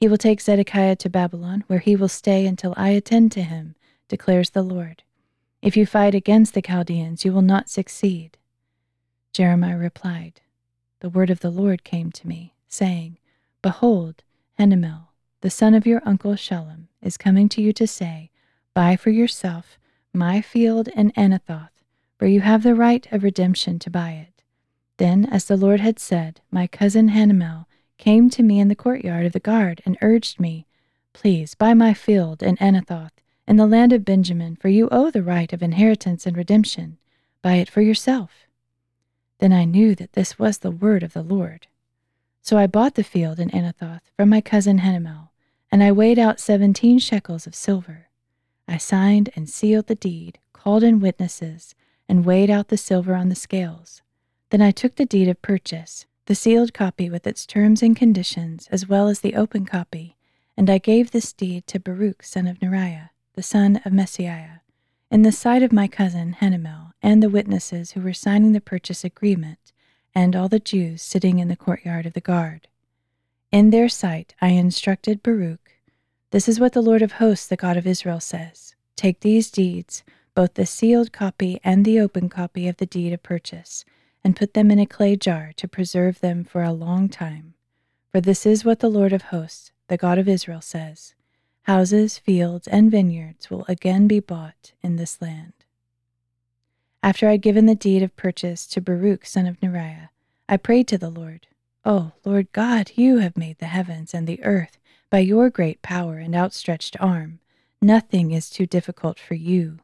He 0.00 0.06
will 0.06 0.18
take 0.18 0.42
Zedekiah 0.42 0.96
to 0.96 1.08
Babylon, 1.08 1.64
where 1.66 1.78
he 1.78 1.96
will 1.96 2.08
stay 2.08 2.44
until 2.44 2.74
I 2.76 2.90
attend 2.90 3.32
to 3.32 3.42
him, 3.42 3.74
declares 4.06 4.50
the 4.50 4.62
Lord. 4.62 5.02
If 5.64 5.78
you 5.78 5.86
fight 5.86 6.14
against 6.14 6.52
the 6.52 6.60
Chaldeans, 6.60 7.24
you 7.24 7.32
will 7.32 7.40
not 7.40 7.70
succeed. 7.70 8.36
Jeremiah 9.32 9.78
replied, 9.78 10.42
The 11.00 11.08
word 11.08 11.30
of 11.30 11.40
the 11.40 11.48
Lord 11.48 11.84
came 11.84 12.12
to 12.12 12.28
me, 12.28 12.52
saying, 12.68 13.16
Behold, 13.62 14.22
Hanamel, 14.58 15.06
the 15.40 15.48
son 15.48 15.72
of 15.72 15.86
your 15.86 16.02
uncle 16.04 16.32
Shallum, 16.32 16.88
is 17.00 17.16
coming 17.16 17.48
to 17.48 17.62
you 17.62 17.72
to 17.72 17.86
say, 17.86 18.30
Buy 18.74 18.94
for 18.96 19.08
yourself 19.08 19.78
my 20.12 20.42
field 20.42 20.88
in 20.88 21.12
Anathoth, 21.12 21.70
for 22.18 22.26
you 22.26 22.42
have 22.42 22.62
the 22.62 22.74
right 22.74 23.10
of 23.10 23.22
redemption 23.22 23.78
to 23.78 23.90
buy 23.90 24.10
it. 24.10 24.42
Then, 24.98 25.24
as 25.24 25.46
the 25.46 25.56
Lord 25.56 25.80
had 25.80 25.98
said, 25.98 26.42
my 26.50 26.66
cousin 26.66 27.08
Hanamel 27.08 27.64
came 27.96 28.28
to 28.28 28.42
me 28.42 28.60
in 28.60 28.68
the 28.68 28.76
courtyard 28.76 29.24
of 29.24 29.32
the 29.32 29.40
guard 29.40 29.80
and 29.86 29.96
urged 30.02 30.38
me, 30.38 30.66
Please 31.14 31.54
buy 31.54 31.72
my 31.72 31.94
field 31.94 32.42
in 32.42 32.58
Anathoth, 32.58 33.12
in 33.46 33.56
the 33.56 33.66
land 33.66 33.92
of 33.92 34.04
Benjamin, 34.04 34.56
for 34.56 34.68
you 34.68 34.88
owe 34.90 35.10
the 35.10 35.22
right 35.22 35.52
of 35.52 35.62
inheritance 35.62 36.26
and 36.26 36.36
redemption. 36.36 36.98
Buy 37.42 37.56
it 37.56 37.70
for 37.70 37.82
yourself. 37.82 38.30
Then 39.38 39.52
I 39.52 39.64
knew 39.64 39.94
that 39.96 40.14
this 40.14 40.38
was 40.38 40.58
the 40.58 40.70
word 40.70 41.02
of 41.02 41.12
the 41.12 41.22
Lord. 41.22 41.66
So 42.40 42.56
I 42.56 42.66
bought 42.66 42.94
the 42.94 43.04
field 43.04 43.38
in 43.38 43.50
Anathoth 43.50 44.02
from 44.16 44.28
my 44.28 44.40
cousin 44.40 44.78
Hanamel, 44.78 45.30
and 45.70 45.82
I 45.82 45.92
weighed 45.92 46.18
out 46.18 46.40
seventeen 46.40 46.98
shekels 46.98 47.46
of 47.46 47.54
silver. 47.54 48.08
I 48.66 48.78
signed 48.78 49.30
and 49.34 49.48
sealed 49.48 49.86
the 49.88 49.94
deed, 49.94 50.38
called 50.52 50.82
in 50.82 51.00
witnesses, 51.00 51.74
and 52.08 52.24
weighed 52.24 52.50
out 52.50 52.68
the 52.68 52.76
silver 52.76 53.14
on 53.14 53.28
the 53.28 53.34
scales. 53.34 54.02
Then 54.50 54.62
I 54.62 54.70
took 54.70 54.96
the 54.96 55.04
deed 55.06 55.28
of 55.28 55.42
purchase, 55.42 56.06
the 56.26 56.34
sealed 56.34 56.72
copy 56.72 57.10
with 57.10 57.26
its 57.26 57.44
terms 57.44 57.82
and 57.82 57.96
conditions, 57.96 58.68
as 58.70 58.88
well 58.88 59.08
as 59.08 59.20
the 59.20 59.34
open 59.34 59.66
copy, 59.66 60.16
and 60.56 60.70
I 60.70 60.78
gave 60.78 61.10
this 61.10 61.32
deed 61.32 61.66
to 61.66 61.80
Baruch 61.80 62.22
son 62.22 62.46
of 62.46 62.60
Neriah, 62.60 63.10
the 63.34 63.42
son 63.42 63.80
of 63.84 63.92
Mahseiah, 63.92 64.60
in 65.10 65.22
the 65.22 65.32
sight 65.32 65.62
of 65.62 65.72
my 65.72 65.88
cousin 65.88 66.36
Hanamel 66.40 66.92
and 67.02 67.22
the 67.22 67.28
witnesses 67.28 67.92
who 67.92 68.00
were 68.00 68.14
signing 68.14 68.52
the 68.52 68.60
purchase 68.60 69.02
agreement 69.02 69.72
and 70.14 70.36
all 70.36 70.48
the 70.48 70.60
Jews 70.60 71.02
sitting 71.02 71.40
in 71.40 71.48
the 71.48 71.56
courtyard 71.56 72.06
of 72.06 72.12
the 72.12 72.20
guard. 72.20 72.68
In 73.50 73.70
their 73.70 73.88
sight 73.88 74.34
I 74.40 74.48
instructed 74.48 75.22
Baruch 75.22 75.72
This 76.30 76.48
is 76.48 76.60
what 76.60 76.74
the 76.74 76.82
Lord 76.82 77.02
of 77.02 77.12
hosts, 77.12 77.48
the 77.48 77.56
God 77.56 77.76
of 77.76 77.86
Israel, 77.86 78.20
says 78.20 78.76
Take 78.94 79.20
these 79.20 79.50
deeds, 79.50 80.04
both 80.34 80.54
the 80.54 80.66
sealed 80.66 81.12
copy 81.12 81.60
and 81.64 81.84
the 81.84 81.98
open 81.98 82.28
copy 82.28 82.68
of 82.68 82.76
the 82.76 82.86
deed 82.86 83.12
of 83.12 83.22
purchase, 83.24 83.84
and 84.22 84.36
put 84.36 84.54
them 84.54 84.70
in 84.70 84.78
a 84.78 84.86
clay 84.86 85.16
jar 85.16 85.52
to 85.56 85.66
preserve 85.66 86.20
them 86.20 86.44
for 86.44 86.62
a 86.62 86.72
long 86.72 87.08
time. 87.08 87.54
For 88.12 88.20
this 88.20 88.46
is 88.46 88.64
what 88.64 88.78
the 88.78 88.88
Lord 88.88 89.12
of 89.12 89.22
hosts, 89.22 89.72
the 89.88 89.96
God 89.96 90.18
of 90.18 90.28
Israel, 90.28 90.60
says 90.60 91.14
Houses, 91.64 92.18
fields, 92.18 92.68
and 92.68 92.90
vineyards 92.90 93.50
will 93.50 93.64
again 93.68 94.06
be 94.06 94.20
bought 94.20 94.72
in 94.82 94.96
this 94.96 95.22
land. 95.22 95.54
After 97.02 97.26
I 97.26 97.32
had 97.32 97.42
given 97.42 97.64
the 97.64 97.74
deed 97.74 98.02
of 98.02 98.16
purchase 98.16 98.66
to 98.66 98.82
Baruch 98.82 99.24
son 99.24 99.46
of 99.46 99.58
Neriah, 99.60 100.10
I 100.46 100.58
prayed 100.58 100.86
to 100.88 100.98
the 100.98 101.08
Lord, 101.08 101.46
Oh, 101.82 102.12
Lord 102.22 102.52
God, 102.52 102.92
you 102.96 103.18
have 103.18 103.38
made 103.38 103.58
the 103.58 103.66
heavens 103.66 104.12
and 104.12 104.26
the 104.26 104.42
earth 104.44 104.76
by 105.08 105.20
your 105.20 105.48
great 105.48 105.80
power 105.80 106.18
and 106.18 106.34
outstretched 106.34 107.00
arm. 107.00 107.40
Nothing 107.80 108.32
is 108.32 108.50
too 108.50 108.66
difficult 108.66 109.18
for 109.18 109.34
you. 109.34 109.78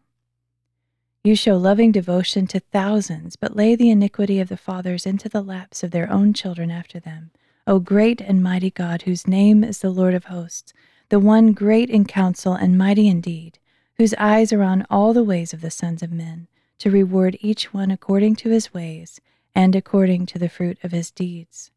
You 1.24 1.34
show 1.34 1.56
loving 1.56 1.92
devotion 1.92 2.46
to 2.48 2.60
thousands, 2.60 3.36
but 3.36 3.56
lay 3.56 3.74
the 3.74 3.90
iniquity 3.90 4.38
of 4.38 4.48
the 4.48 4.56
fathers 4.58 5.06
into 5.06 5.30
the 5.30 5.42
laps 5.42 5.82
of 5.82 5.92
their 5.92 6.10
own 6.12 6.34
children 6.34 6.70
after 6.70 7.00
them. 7.00 7.30
O 7.66 7.78
great 7.78 8.20
and 8.20 8.42
mighty 8.42 8.70
God, 8.70 9.02
whose 9.02 9.26
name 9.26 9.64
is 9.64 9.78
the 9.78 9.90
Lord 9.90 10.12
of 10.12 10.24
hosts, 10.24 10.74
the 11.10 11.20
one 11.20 11.52
great 11.52 11.90
in 11.90 12.04
counsel 12.04 12.54
and 12.54 12.78
mighty 12.78 13.08
in 13.08 13.20
deed, 13.20 13.58
whose 13.98 14.14
eyes 14.14 14.52
are 14.52 14.62
on 14.62 14.86
all 14.88 15.12
the 15.12 15.24
ways 15.24 15.52
of 15.52 15.60
the 15.60 15.70
sons 15.70 16.02
of 16.02 16.10
men 16.10 16.48
to 16.78 16.90
reward 16.90 17.36
each 17.40 17.74
one 17.74 17.90
according 17.90 18.34
to 18.34 18.48
his 18.48 18.72
ways 18.72 19.20
and 19.54 19.76
according 19.76 20.24
to 20.24 20.38
the 20.38 20.48
fruit 20.48 20.78
of 20.82 20.92
his 20.92 21.10
deeds. 21.10 21.70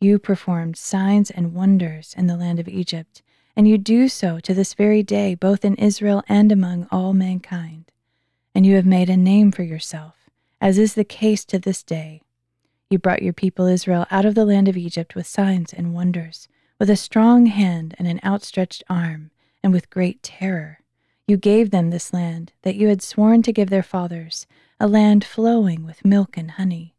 You 0.00 0.18
performed 0.18 0.76
signs 0.76 1.30
and 1.30 1.54
wonders 1.54 2.14
in 2.18 2.26
the 2.26 2.36
land 2.36 2.58
of 2.58 2.68
Egypt, 2.68 3.22
and 3.56 3.68
you 3.68 3.78
do 3.78 4.08
so 4.08 4.40
to 4.40 4.52
this 4.52 4.74
very 4.74 5.02
day, 5.02 5.36
both 5.36 5.64
in 5.64 5.76
Israel 5.76 6.22
and 6.28 6.50
among 6.50 6.88
all 6.90 7.14
mankind. 7.14 7.92
And 8.54 8.66
you 8.66 8.74
have 8.74 8.86
made 8.86 9.08
a 9.08 9.16
name 9.16 9.52
for 9.52 9.62
yourself, 9.62 10.28
as 10.60 10.78
is 10.78 10.94
the 10.94 11.04
case 11.04 11.44
to 11.46 11.58
this 11.60 11.82
day. 11.82 12.22
You 12.90 12.98
brought 12.98 13.22
your 13.22 13.32
people 13.32 13.66
Israel 13.66 14.06
out 14.10 14.24
of 14.24 14.34
the 14.34 14.44
land 14.44 14.68
of 14.68 14.76
Egypt 14.76 15.14
with 15.14 15.26
signs 15.26 15.72
and 15.72 15.94
wonders, 15.94 16.48
with 16.78 16.90
a 16.90 16.96
strong 16.96 17.46
hand 17.46 17.94
and 17.98 18.08
an 18.08 18.20
outstretched 18.24 18.82
arm, 18.88 19.30
and 19.62 19.72
with 19.72 19.90
great 19.90 20.22
terror. 20.22 20.80
You 21.26 21.36
gave 21.36 21.70
them 21.70 21.90
this 21.90 22.12
land 22.12 22.52
that 22.62 22.74
you 22.76 22.88
had 22.88 23.02
sworn 23.02 23.42
to 23.42 23.52
give 23.52 23.70
their 23.70 23.82
fathers, 23.82 24.46
a 24.78 24.86
land 24.86 25.24
flowing 25.24 25.84
with 25.84 26.04
milk 26.04 26.36
and 26.36 26.52
honey. 26.52 26.94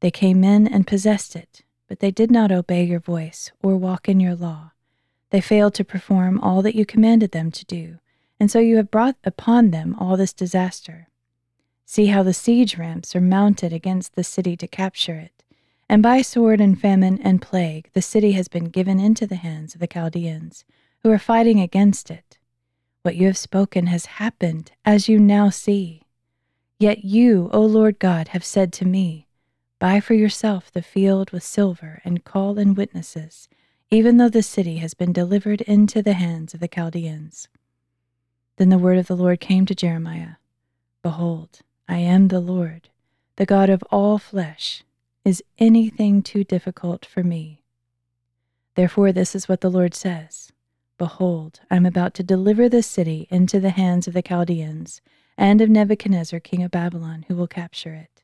They 0.00 0.10
came 0.10 0.42
in 0.44 0.66
and 0.66 0.86
possessed 0.86 1.36
it, 1.36 1.62
but 1.88 2.00
they 2.00 2.10
did 2.10 2.30
not 2.30 2.52
obey 2.52 2.84
your 2.84 3.00
voice 3.00 3.52
or 3.62 3.76
walk 3.76 4.08
in 4.08 4.20
your 4.20 4.34
law. 4.34 4.72
They 5.30 5.40
failed 5.40 5.74
to 5.74 5.84
perform 5.84 6.40
all 6.40 6.62
that 6.62 6.74
you 6.74 6.86
commanded 6.86 7.32
them 7.32 7.50
to 7.50 7.64
do, 7.66 7.98
and 8.38 8.50
so 8.50 8.58
you 8.58 8.76
have 8.76 8.90
brought 8.90 9.16
upon 9.24 9.70
them 9.70 9.94
all 9.98 10.16
this 10.16 10.32
disaster. 10.32 11.08
See 11.84 12.06
how 12.06 12.22
the 12.22 12.32
siege 12.32 12.78
ramps 12.78 13.14
are 13.14 13.20
mounted 13.20 13.72
against 13.72 14.14
the 14.14 14.24
city 14.24 14.56
to 14.56 14.66
capture 14.66 15.16
it. 15.16 15.39
And 15.90 16.04
by 16.04 16.22
sword 16.22 16.60
and 16.60 16.80
famine 16.80 17.18
and 17.20 17.42
plague, 17.42 17.90
the 17.94 18.00
city 18.00 18.30
has 18.32 18.46
been 18.46 18.66
given 18.66 19.00
into 19.00 19.26
the 19.26 19.34
hands 19.34 19.74
of 19.74 19.80
the 19.80 19.88
Chaldeans, 19.88 20.64
who 21.02 21.10
are 21.10 21.18
fighting 21.18 21.58
against 21.58 22.12
it. 22.12 22.38
What 23.02 23.16
you 23.16 23.26
have 23.26 23.36
spoken 23.36 23.88
has 23.88 24.06
happened, 24.06 24.70
as 24.84 25.08
you 25.08 25.18
now 25.18 25.50
see. 25.50 26.04
Yet 26.78 27.04
you, 27.04 27.50
O 27.52 27.62
Lord 27.62 27.98
God, 27.98 28.28
have 28.28 28.44
said 28.44 28.72
to 28.74 28.84
me, 28.84 29.26
Buy 29.80 29.98
for 29.98 30.14
yourself 30.14 30.70
the 30.70 30.80
field 30.80 31.32
with 31.32 31.42
silver, 31.42 32.00
and 32.04 32.22
call 32.22 32.56
in 32.56 32.76
witnesses, 32.76 33.48
even 33.90 34.16
though 34.16 34.28
the 34.28 34.44
city 34.44 34.76
has 34.76 34.94
been 34.94 35.12
delivered 35.12 35.60
into 35.62 36.02
the 36.02 36.14
hands 36.14 36.54
of 36.54 36.60
the 36.60 36.68
Chaldeans. 36.68 37.48
Then 38.58 38.68
the 38.68 38.78
word 38.78 38.98
of 38.98 39.08
the 39.08 39.16
Lord 39.16 39.40
came 39.40 39.66
to 39.66 39.74
Jeremiah 39.74 40.34
Behold, 41.02 41.62
I 41.88 41.96
am 41.96 42.28
the 42.28 42.38
Lord, 42.38 42.90
the 43.34 43.44
God 43.44 43.68
of 43.68 43.82
all 43.90 44.18
flesh. 44.18 44.84
Is 45.22 45.44
anything 45.58 46.22
too 46.22 46.44
difficult 46.44 47.04
for 47.04 47.22
me? 47.22 47.62
Therefore, 48.74 49.12
this 49.12 49.34
is 49.34 49.50
what 49.50 49.60
the 49.60 49.70
Lord 49.70 49.94
says 49.94 50.50
Behold, 50.96 51.60
I 51.70 51.76
am 51.76 51.84
about 51.84 52.14
to 52.14 52.22
deliver 52.22 52.70
this 52.70 52.86
city 52.86 53.28
into 53.30 53.60
the 53.60 53.70
hands 53.70 54.08
of 54.08 54.14
the 54.14 54.22
Chaldeans 54.22 55.02
and 55.36 55.60
of 55.60 55.68
Nebuchadnezzar, 55.68 56.40
king 56.40 56.62
of 56.62 56.70
Babylon, 56.70 57.26
who 57.28 57.36
will 57.36 57.46
capture 57.46 57.92
it. 57.92 58.22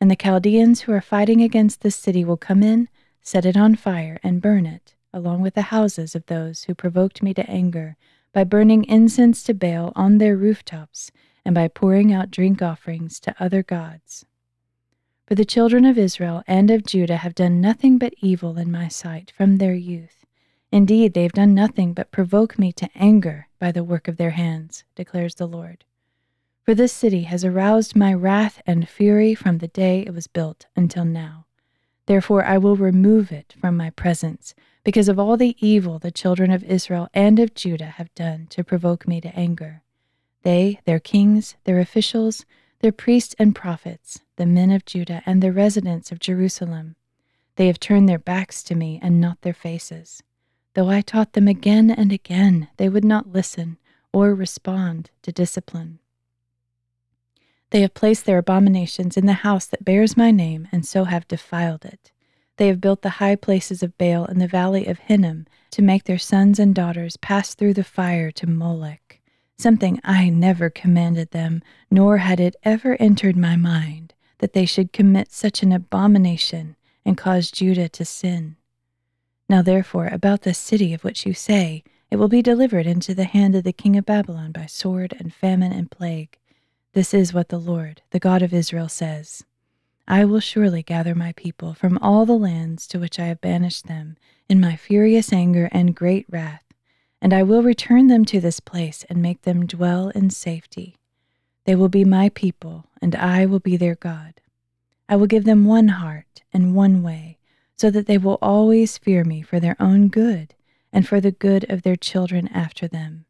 And 0.00 0.08
the 0.08 0.14
Chaldeans 0.14 0.82
who 0.82 0.92
are 0.92 1.00
fighting 1.00 1.42
against 1.42 1.80
this 1.80 1.96
city 1.96 2.24
will 2.24 2.36
come 2.36 2.62
in, 2.62 2.88
set 3.20 3.44
it 3.44 3.56
on 3.56 3.74
fire, 3.74 4.20
and 4.22 4.40
burn 4.40 4.66
it, 4.66 4.94
along 5.12 5.40
with 5.40 5.54
the 5.54 5.62
houses 5.62 6.14
of 6.14 6.26
those 6.26 6.64
who 6.64 6.76
provoked 6.76 7.24
me 7.24 7.34
to 7.34 7.50
anger 7.50 7.96
by 8.32 8.44
burning 8.44 8.84
incense 8.84 9.42
to 9.42 9.52
Baal 9.52 9.92
on 9.96 10.18
their 10.18 10.36
rooftops 10.36 11.10
and 11.44 11.56
by 11.56 11.66
pouring 11.66 12.12
out 12.12 12.30
drink 12.30 12.62
offerings 12.62 13.18
to 13.18 13.34
other 13.40 13.64
gods. 13.64 14.26
For 15.30 15.36
the 15.36 15.44
children 15.44 15.84
of 15.84 15.96
Israel 15.96 16.42
and 16.48 16.72
of 16.72 16.84
Judah 16.84 17.18
have 17.18 17.36
done 17.36 17.60
nothing 17.60 17.98
but 17.98 18.14
evil 18.20 18.58
in 18.58 18.68
my 18.68 18.88
sight 18.88 19.32
from 19.36 19.58
their 19.58 19.74
youth. 19.74 20.26
Indeed, 20.72 21.14
they 21.14 21.22
have 21.22 21.34
done 21.34 21.54
nothing 21.54 21.92
but 21.92 22.10
provoke 22.10 22.58
me 22.58 22.72
to 22.72 22.90
anger 22.96 23.46
by 23.60 23.70
the 23.70 23.84
work 23.84 24.08
of 24.08 24.16
their 24.16 24.30
hands, 24.30 24.82
declares 24.96 25.36
the 25.36 25.46
Lord. 25.46 25.84
For 26.64 26.74
this 26.74 26.92
city 26.92 27.22
has 27.22 27.44
aroused 27.44 27.94
my 27.94 28.12
wrath 28.12 28.60
and 28.66 28.88
fury 28.88 29.36
from 29.36 29.58
the 29.58 29.68
day 29.68 30.00
it 30.00 30.12
was 30.12 30.26
built 30.26 30.66
until 30.74 31.04
now. 31.04 31.46
Therefore, 32.06 32.44
I 32.44 32.58
will 32.58 32.74
remove 32.74 33.30
it 33.30 33.54
from 33.60 33.76
my 33.76 33.90
presence, 33.90 34.52
because 34.82 35.08
of 35.08 35.20
all 35.20 35.36
the 35.36 35.54
evil 35.64 36.00
the 36.00 36.10
children 36.10 36.50
of 36.50 36.64
Israel 36.64 37.08
and 37.14 37.38
of 37.38 37.54
Judah 37.54 37.84
have 37.84 38.12
done 38.16 38.48
to 38.50 38.64
provoke 38.64 39.06
me 39.06 39.20
to 39.20 39.38
anger. 39.38 39.82
They, 40.42 40.80
their 40.86 40.98
kings, 40.98 41.54
their 41.62 41.78
officials, 41.78 42.44
their 42.80 42.92
priests 42.92 43.34
and 43.38 43.54
prophets, 43.54 44.20
the 44.36 44.46
men 44.46 44.70
of 44.70 44.86
Judah, 44.86 45.22
and 45.26 45.42
the 45.42 45.52
residents 45.52 46.10
of 46.10 46.18
Jerusalem, 46.18 46.96
they 47.56 47.66
have 47.66 47.78
turned 47.78 48.08
their 48.08 48.18
backs 48.18 48.62
to 48.64 48.74
me 48.74 48.98
and 49.02 49.20
not 49.20 49.42
their 49.42 49.54
faces. 49.54 50.22
Though 50.74 50.88
I 50.88 51.02
taught 51.02 51.34
them 51.34 51.46
again 51.46 51.90
and 51.90 52.10
again, 52.10 52.68
they 52.78 52.88
would 52.88 53.04
not 53.04 53.32
listen 53.32 53.76
or 54.12 54.34
respond 54.34 55.10
to 55.22 55.32
discipline. 55.32 55.98
They 57.68 57.82
have 57.82 57.94
placed 57.94 58.24
their 58.24 58.38
abominations 58.38 59.16
in 59.16 59.26
the 59.26 59.44
house 59.44 59.66
that 59.66 59.84
bears 59.84 60.16
my 60.16 60.30
name, 60.30 60.66
and 60.72 60.86
so 60.86 61.04
have 61.04 61.28
defiled 61.28 61.84
it. 61.84 62.12
They 62.56 62.68
have 62.68 62.80
built 62.80 63.02
the 63.02 63.20
high 63.20 63.36
places 63.36 63.82
of 63.82 63.96
Baal 63.98 64.24
in 64.24 64.38
the 64.38 64.48
valley 64.48 64.86
of 64.86 64.98
Hinnom 65.00 65.46
to 65.70 65.82
make 65.82 66.04
their 66.04 66.18
sons 66.18 66.58
and 66.58 66.74
daughters 66.74 67.16
pass 67.18 67.54
through 67.54 67.74
the 67.74 67.84
fire 67.84 68.30
to 68.32 68.46
Molech 68.46 69.19
something 69.60 70.00
I 70.02 70.30
never 70.30 70.70
commanded 70.70 71.30
them, 71.30 71.62
nor 71.90 72.18
had 72.18 72.40
it 72.40 72.56
ever 72.62 72.96
entered 73.00 73.36
my 73.36 73.56
mind 73.56 74.14
that 74.38 74.54
they 74.54 74.64
should 74.64 74.92
commit 74.92 75.32
such 75.32 75.62
an 75.62 75.70
abomination 75.70 76.76
and 77.04 77.16
cause 77.16 77.50
Judah 77.50 77.88
to 77.90 78.04
sin. 78.04 78.56
Now, 79.48 79.62
therefore, 79.62 80.06
about 80.06 80.42
this 80.42 80.58
city 80.58 80.94
of 80.94 81.04
which 81.04 81.26
you 81.26 81.34
say, 81.34 81.84
it 82.10 82.16
will 82.16 82.28
be 82.28 82.42
delivered 82.42 82.86
into 82.86 83.14
the 83.14 83.24
hand 83.24 83.54
of 83.54 83.64
the 83.64 83.72
king 83.72 83.96
of 83.96 84.06
Babylon 84.06 84.52
by 84.52 84.66
sword 84.66 85.14
and 85.18 85.32
famine 85.32 85.72
and 85.72 85.90
plague. 85.90 86.38
This 86.92 87.14
is 87.14 87.34
what 87.34 87.50
the 87.50 87.58
Lord, 87.58 88.02
the 88.10 88.18
God 88.18 88.42
of 88.42 88.54
Israel, 88.54 88.88
says 88.88 89.44
I 90.08 90.24
will 90.24 90.40
surely 90.40 90.82
gather 90.82 91.14
my 91.14 91.32
people 91.32 91.74
from 91.74 91.98
all 91.98 92.26
the 92.26 92.38
lands 92.38 92.86
to 92.88 92.98
which 92.98 93.20
I 93.20 93.26
have 93.26 93.40
banished 93.40 93.86
them 93.86 94.16
in 94.48 94.60
my 94.60 94.74
furious 94.74 95.32
anger 95.32 95.68
and 95.70 95.94
great 95.94 96.26
wrath 96.30 96.64
and 97.20 97.32
I 97.32 97.42
will 97.42 97.62
return 97.62 98.06
them 98.06 98.24
to 98.26 98.40
this 98.40 98.60
place 98.60 99.04
and 99.08 99.20
make 99.20 99.42
them 99.42 99.66
dwell 99.66 100.08
in 100.10 100.30
safety. 100.30 100.96
They 101.64 101.74
will 101.74 101.88
be 101.88 102.04
my 102.04 102.30
people, 102.30 102.86
and 103.02 103.14
I 103.14 103.46
will 103.46 103.60
be 103.60 103.76
their 103.76 103.94
God. 103.94 104.40
I 105.08 105.16
will 105.16 105.26
give 105.26 105.44
them 105.44 105.64
one 105.64 105.88
heart 105.88 106.42
and 106.52 106.74
one 106.74 107.02
way, 107.02 107.38
so 107.76 107.90
that 107.90 108.06
they 108.06 108.18
will 108.18 108.38
always 108.40 108.98
fear 108.98 109.24
me 109.24 109.42
for 109.42 109.60
their 109.60 109.76
own 109.80 110.08
good 110.08 110.54
and 110.92 111.06
for 111.06 111.20
the 111.20 111.30
good 111.30 111.70
of 111.70 111.82
their 111.82 111.96
children 111.96 112.48
after 112.48 112.88
them. 112.88 113.26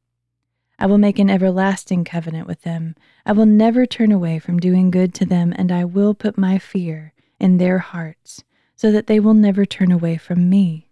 I 0.78 0.86
will 0.86 0.98
make 0.98 1.18
an 1.18 1.28
everlasting 1.28 2.04
covenant 2.04 2.46
with 2.46 2.62
them. 2.62 2.94
I 3.26 3.32
will 3.32 3.46
never 3.46 3.84
turn 3.84 4.12
away 4.12 4.38
from 4.38 4.58
doing 4.58 4.90
good 4.90 5.12
to 5.14 5.26
them, 5.26 5.52
and 5.56 5.70
I 5.70 5.84
will 5.84 6.14
put 6.14 6.38
my 6.38 6.58
fear 6.58 7.12
in 7.38 7.58
their 7.58 7.78
hearts, 7.78 8.44
so 8.76 8.90
that 8.90 9.06
they 9.06 9.20
will 9.20 9.34
never 9.34 9.66
turn 9.66 9.92
away 9.92 10.16
from 10.16 10.48
me. 10.48 10.89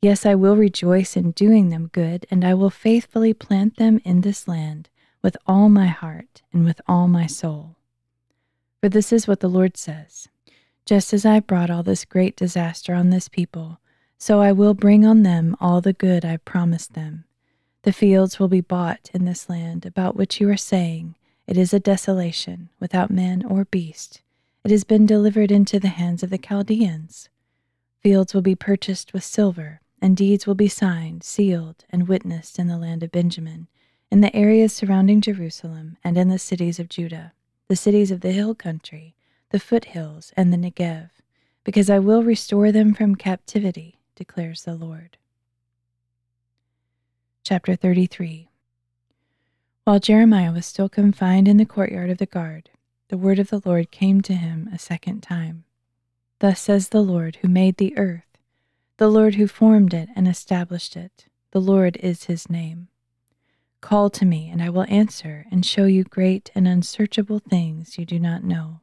Yes, 0.00 0.24
I 0.24 0.36
will 0.36 0.56
rejoice 0.56 1.16
in 1.16 1.32
doing 1.32 1.70
them 1.70 1.90
good, 1.92 2.24
and 2.30 2.44
I 2.44 2.54
will 2.54 2.70
faithfully 2.70 3.34
plant 3.34 3.78
them 3.78 4.00
in 4.04 4.20
this 4.20 4.46
land 4.46 4.88
with 5.22 5.36
all 5.44 5.68
my 5.68 5.88
heart 5.88 6.42
and 6.52 6.64
with 6.64 6.80
all 6.86 7.08
my 7.08 7.26
soul. 7.26 7.74
For 8.80 8.88
this 8.88 9.12
is 9.12 9.26
what 9.26 9.40
the 9.40 9.48
Lord 9.48 9.76
says 9.76 10.28
Just 10.86 11.12
as 11.12 11.26
I 11.26 11.40
brought 11.40 11.68
all 11.68 11.82
this 11.82 12.04
great 12.04 12.36
disaster 12.36 12.94
on 12.94 13.10
this 13.10 13.28
people, 13.28 13.80
so 14.18 14.40
I 14.40 14.52
will 14.52 14.72
bring 14.72 15.04
on 15.04 15.24
them 15.24 15.56
all 15.60 15.80
the 15.80 15.92
good 15.92 16.24
I 16.24 16.36
promised 16.36 16.92
them. 16.94 17.24
The 17.82 17.92
fields 17.92 18.38
will 18.38 18.48
be 18.48 18.60
bought 18.60 19.10
in 19.12 19.24
this 19.24 19.48
land, 19.48 19.84
about 19.84 20.14
which 20.14 20.40
you 20.40 20.48
are 20.48 20.56
saying, 20.56 21.16
It 21.48 21.56
is 21.56 21.74
a 21.74 21.80
desolation, 21.80 22.68
without 22.78 23.10
man 23.10 23.44
or 23.44 23.64
beast. 23.64 24.22
It 24.62 24.70
has 24.70 24.84
been 24.84 25.06
delivered 25.06 25.50
into 25.50 25.80
the 25.80 25.88
hands 25.88 26.22
of 26.22 26.30
the 26.30 26.38
Chaldeans. 26.38 27.28
Fields 28.00 28.32
will 28.32 28.42
be 28.42 28.54
purchased 28.54 29.12
with 29.12 29.24
silver 29.24 29.80
and 30.00 30.16
deeds 30.16 30.46
will 30.46 30.54
be 30.54 30.68
signed, 30.68 31.22
sealed, 31.22 31.84
and 31.90 32.08
witnessed 32.08 32.58
in 32.58 32.68
the 32.68 32.78
land 32.78 33.02
of 33.02 33.12
Benjamin, 33.12 33.68
in 34.10 34.20
the 34.20 34.34
areas 34.34 34.72
surrounding 34.72 35.20
Jerusalem, 35.20 35.96
and 36.02 36.16
in 36.16 36.28
the 36.28 36.38
cities 36.38 36.78
of 36.78 36.88
Judah, 36.88 37.32
the 37.68 37.76
cities 37.76 38.10
of 38.10 38.20
the 38.20 38.32
hill 38.32 38.54
country, 38.54 39.14
the 39.50 39.60
foothills, 39.60 40.32
and 40.36 40.52
the 40.52 40.56
Negev, 40.56 41.10
because 41.64 41.90
I 41.90 41.98
will 41.98 42.22
restore 42.22 42.72
them 42.72 42.94
from 42.94 43.14
captivity, 43.14 43.98
declares 44.14 44.64
the 44.64 44.74
Lord. 44.74 45.16
Chapter 47.42 47.76
33 47.76 48.48
While 49.84 50.00
Jeremiah 50.00 50.52
was 50.52 50.66
still 50.66 50.88
confined 50.88 51.48
in 51.48 51.56
the 51.56 51.64
courtyard 51.64 52.10
of 52.10 52.18
the 52.18 52.26
guard, 52.26 52.70
the 53.08 53.16
word 53.16 53.38
of 53.38 53.48
the 53.50 53.62
Lord 53.64 53.90
came 53.90 54.20
to 54.22 54.34
him 54.34 54.68
a 54.72 54.78
second 54.78 55.22
time. 55.22 55.64
Thus 56.40 56.60
says 56.60 56.90
the 56.90 57.02
Lord 57.02 57.36
who 57.36 57.48
made 57.48 57.78
the 57.78 57.96
earth 57.96 58.27
the 58.98 59.08
Lord 59.08 59.36
who 59.36 59.46
formed 59.46 59.94
it 59.94 60.08
and 60.16 60.26
established 60.26 60.96
it. 60.96 61.26
The 61.52 61.60
Lord 61.60 61.96
is 61.98 62.24
his 62.24 62.50
name. 62.50 62.88
Call 63.80 64.10
to 64.10 64.24
me, 64.24 64.48
and 64.50 64.60
I 64.60 64.70
will 64.70 64.86
answer 64.88 65.46
and 65.52 65.64
show 65.64 65.84
you 65.84 66.02
great 66.02 66.50
and 66.54 66.66
unsearchable 66.66 67.38
things 67.38 67.96
you 67.96 68.04
do 68.04 68.18
not 68.18 68.42
know. 68.42 68.80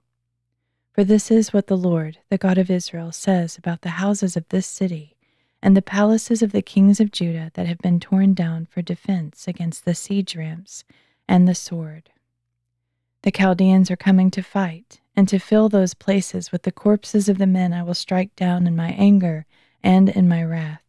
For 0.94 1.04
this 1.04 1.30
is 1.30 1.52
what 1.52 1.68
the 1.68 1.76
Lord, 1.76 2.20
the 2.30 2.38
God 2.38 2.58
of 2.58 2.72
Israel, 2.72 3.12
says 3.12 3.58
about 3.58 3.82
the 3.82 4.00
houses 4.00 4.38
of 4.38 4.48
this 4.48 4.66
city 4.66 5.18
and 5.62 5.76
the 5.76 5.82
palaces 5.82 6.42
of 6.42 6.54
the 6.54 6.62
kings 6.62 7.02
of 7.02 7.12
Judah 7.12 7.52
that 7.56 7.68
have 7.68 7.80
been 7.80 8.00
torn 8.00 8.34
down 8.34 8.68
for 8.68 8.82
defense 8.82 9.50
against 9.50 9.84
the 9.84 9.94
siege 9.94 10.34
ramps 10.34 10.86
and 11.28 11.46
the 11.46 11.56
sword. 11.56 12.10
The 13.24 13.32
Chaldeans 13.32 13.92
are 13.92 13.98
coming 13.98 14.32
to 14.32 14.42
fight 14.42 15.02
and 15.14 15.28
to 15.28 15.40
fill 15.40 15.68
those 15.68 15.94
places 15.94 16.54
with 16.54 16.64
the 16.64 16.72
corpses 16.72 17.28
of 17.28 17.38
the 17.38 17.48
men 17.48 17.74
I 17.74 17.84
will 17.84 17.94
strike 17.94 18.34
down 18.38 18.66
in 18.66 18.78
my 18.78 18.92
anger 18.92 19.46
and 19.86 20.10
in 20.10 20.28
my 20.28 20.44
wrath. 20.44 20.82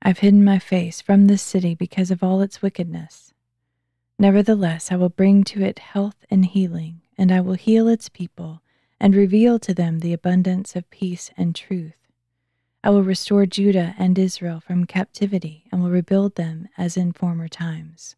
I've 0.00 0.20
hidden 0.20 0.42
my 0.42 0.58
face 0.58 1.02
from 1.02 1.26
this 1.26 1.42
city 1.42 1.74
because 1.74 2.10
of 2.10 2.22
all 2.22 2.40
its 2.40 2.62
wickedness. 2.62 3.34
Nevertheless, 4.18 4.90
I 4.90 4.96
will 4.96 5.10
bring 5.10 5.44
to 5.44 5.62
it 5.62 5.78
health 5.78 6.24
and 6.30 6.46
healing, 6.46 7.02
and 7.18 7.30
I 7.30 7.42
will 7.42 7.54
heal 7.54 7.86
its 7.86 8.08
people 8.08 8.62
and 8.98 9.14
reveal 9.14 9.58
to 9.58 9.74
them 9.74 9.98
the 9.98 10.14
abundance 10.14 10.74
of 10.74 10.88
peace 10.90 11.30
and 11.36 11.54
truth. 11.54 11.94
I 12.82 12.90
will 12.90 13.02
restore 13.02 13.44
Judah 13.44 13.94
and 13.98 14.18
Israel 14.18 14.60
from 14.60 14.86
captivity 14.86 15.64
and 15.70 15.82
will 15.82 15.90
rebuild 15.90 16.36
them 16.36 16.68
as 16.78 16.96
in 16.96 17.12
former 17.12 17.46
times. 17.46 18.16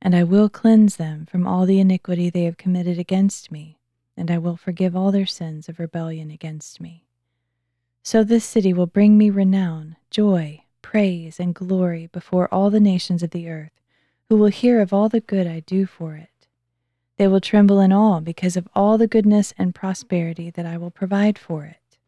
And 0.00 0.14
I 0.14 0.22
will 0.22 0.48
cleanse 0.48 0.96
them 0.96 1.26
from 1.26 1.48
all 1.48 1.66
the 1.66 1.80
iniquity 1.80 2.30
they 2.30 2.44
have 2.44 2.58
committed 2.58 2.98
against 2.98 3.50
me, 3.50 3.80
and 4.16 4.30
I 4.30 4.38
will 4.38 4.56
forgive 4.56 4.94
all 4.94 5.10
their 5.10 5.26
sins 5.26 5.68
of 5.68 5.80
rebellion 5.80 6.30
against 6.30 6.80
me. 6.80 7.05
So 8.06 8.22
this 8.22 8.44
city 8.44 8.72
will 8.72 8.86
bring 8.86 9.18
me 9.18 9.30
renown, 9.30 9.96
joy, 10.12 10.62
praise, 10.80 11.40
and 11.40 11.52
glory 11.52 12.06
before 12.12 12.46
all 12.54 12.70
the 12.70 12.78
nations 12.78 13.20
of 13.20 13.30
the 13.30 13.48
earth, 13.48 13.82
who 14.28 14.36
will 14.36 14.46
hear 14.46 14.80
of 14.80 14.92
all 14.92 15.08
the 15.08 15.18
good 15.18 15.48
I 15.48 15.58
do 15.58 15.86
for 15.86 16.14
it. 16.14 16.46
They 17.16 17.26
will 17.26 17.40
tremble 17.40 17.80
in 17.80 17.92
awe 17.92 18.20
because 18.20 18.56
of 18.56 18.68
all 18.76 18.96
the 18.96 19.08
goodness 19.08 19.52
and 19.58 19.74
prosperity 19.74 20.50
that 20.50 20.64
I 20.64 20.78
will 20.78 20.92
provide 20.92 21.36
for 21.36 21.64
it. 21.64 21.98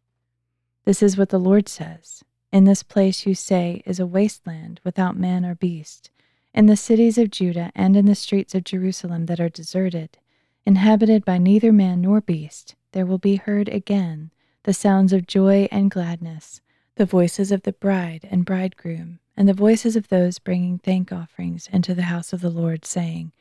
This 0.84 1.02
is 1.02 1.18
what 1.18 1.30
the 1.30 1.40
Lord 1.40 1.68
says 1.68 2.22
In 2.52 2.62
this 2.62 2.84
place 2.84 3.26
you 3.26 3.34
say 3.34 3.82
is 3.84 3.98
a 3.98 4.06
wasteland 4.06 4.80
without 4.84 5.18
man 5.18 5.44
or 5.44 5.56
beast, 5.56 6.12
in 6.54 6.66
the 6.66 6.76
cities 6.76 7.18
of 7.18 7.32
Judah 7.32 7.72
and 7.74 7.96
in 7.96 8.06
the 8.06 8.14
streets 8.14 8.54
of 8.54 8.62
Jerusalem 8.62 9.26
that 9.26 9.40
are 9.40 9.48
deserted, 9.48 10.16
inhabited 10.64 11.24
by 11.24 11.38
neither 11.38 11.72
man 11.72 12.02
nor 12.02 12.20
beast, 12.20 12.76
there 12.92 13.04
will 13.04 13.18
be 13.18 13.34
heard 13.34 13.68
again 13.68 14.30
the 14.68 14.74
sounds 14.74 15.14
of 15.14 15.26
joy 15.26 15.66
and 15.72 15.90
gladness, 15.90 16.60
the 16.96 17.06
voices 17.06 17.50
of 17.50 17.62
the 17.62 17.72
bride 17.72 18.28
and 18.30 18.44
bridegroom 18.44 19.18
and 19.34 19.48
the 19.48 19.54
voices 19.54 19.96
of 19.96 20.08
those 20.08 20.38
bringing 20.38 20.78
thank 20.78 21.10
offerings 21.10 21.70
into 21.72 21.94
the 21.94 22.02
house 22.02 22.34
of 22.34 22.42
the 22.42 22.50
Lord, 22.50 22.84
saying, 22.84 23.32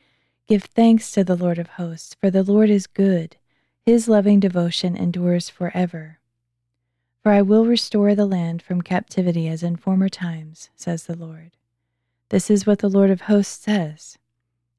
Give 0.46 0.64
thanks 0.64 1.10
to 1.10 1.24
the 1.24 1.36
Lord 1.36 1.58
of 1.58 1.66
hosts, 1.66 2.16
for 2.18 2.30
the 2.30 2.42
Lord 2.42 2.70
is 2.70 2.86
good. 2.86 3.36
His 3.84 4.08
loving 4.08 4.40
devotion 4.40 4.96
endures 4.96 5.50
forever. 5.50 6.18
For 7.22 7.32
I 7.32 7.42
will 7.42 7.66
restore 7.66 8.14
the 8.14 8.24
land 8.24 8.62
from 8.62 8.80
captivity 8.80 9.48
as 9.48 9.62
in 9.62 9.76
former 9.76 10.08
times, 10.08 10.70
says 10.76 11.04
the 11.04 11.14
Lord. 11.14 11.50
This 12.30 12.48
is 12.48 12.66
what 12.66 12.78
the 12.78 12.88
Lord 12.88 13.10
of 13.10 13.20
hosts 13.20 13.62
says 13.66 14.16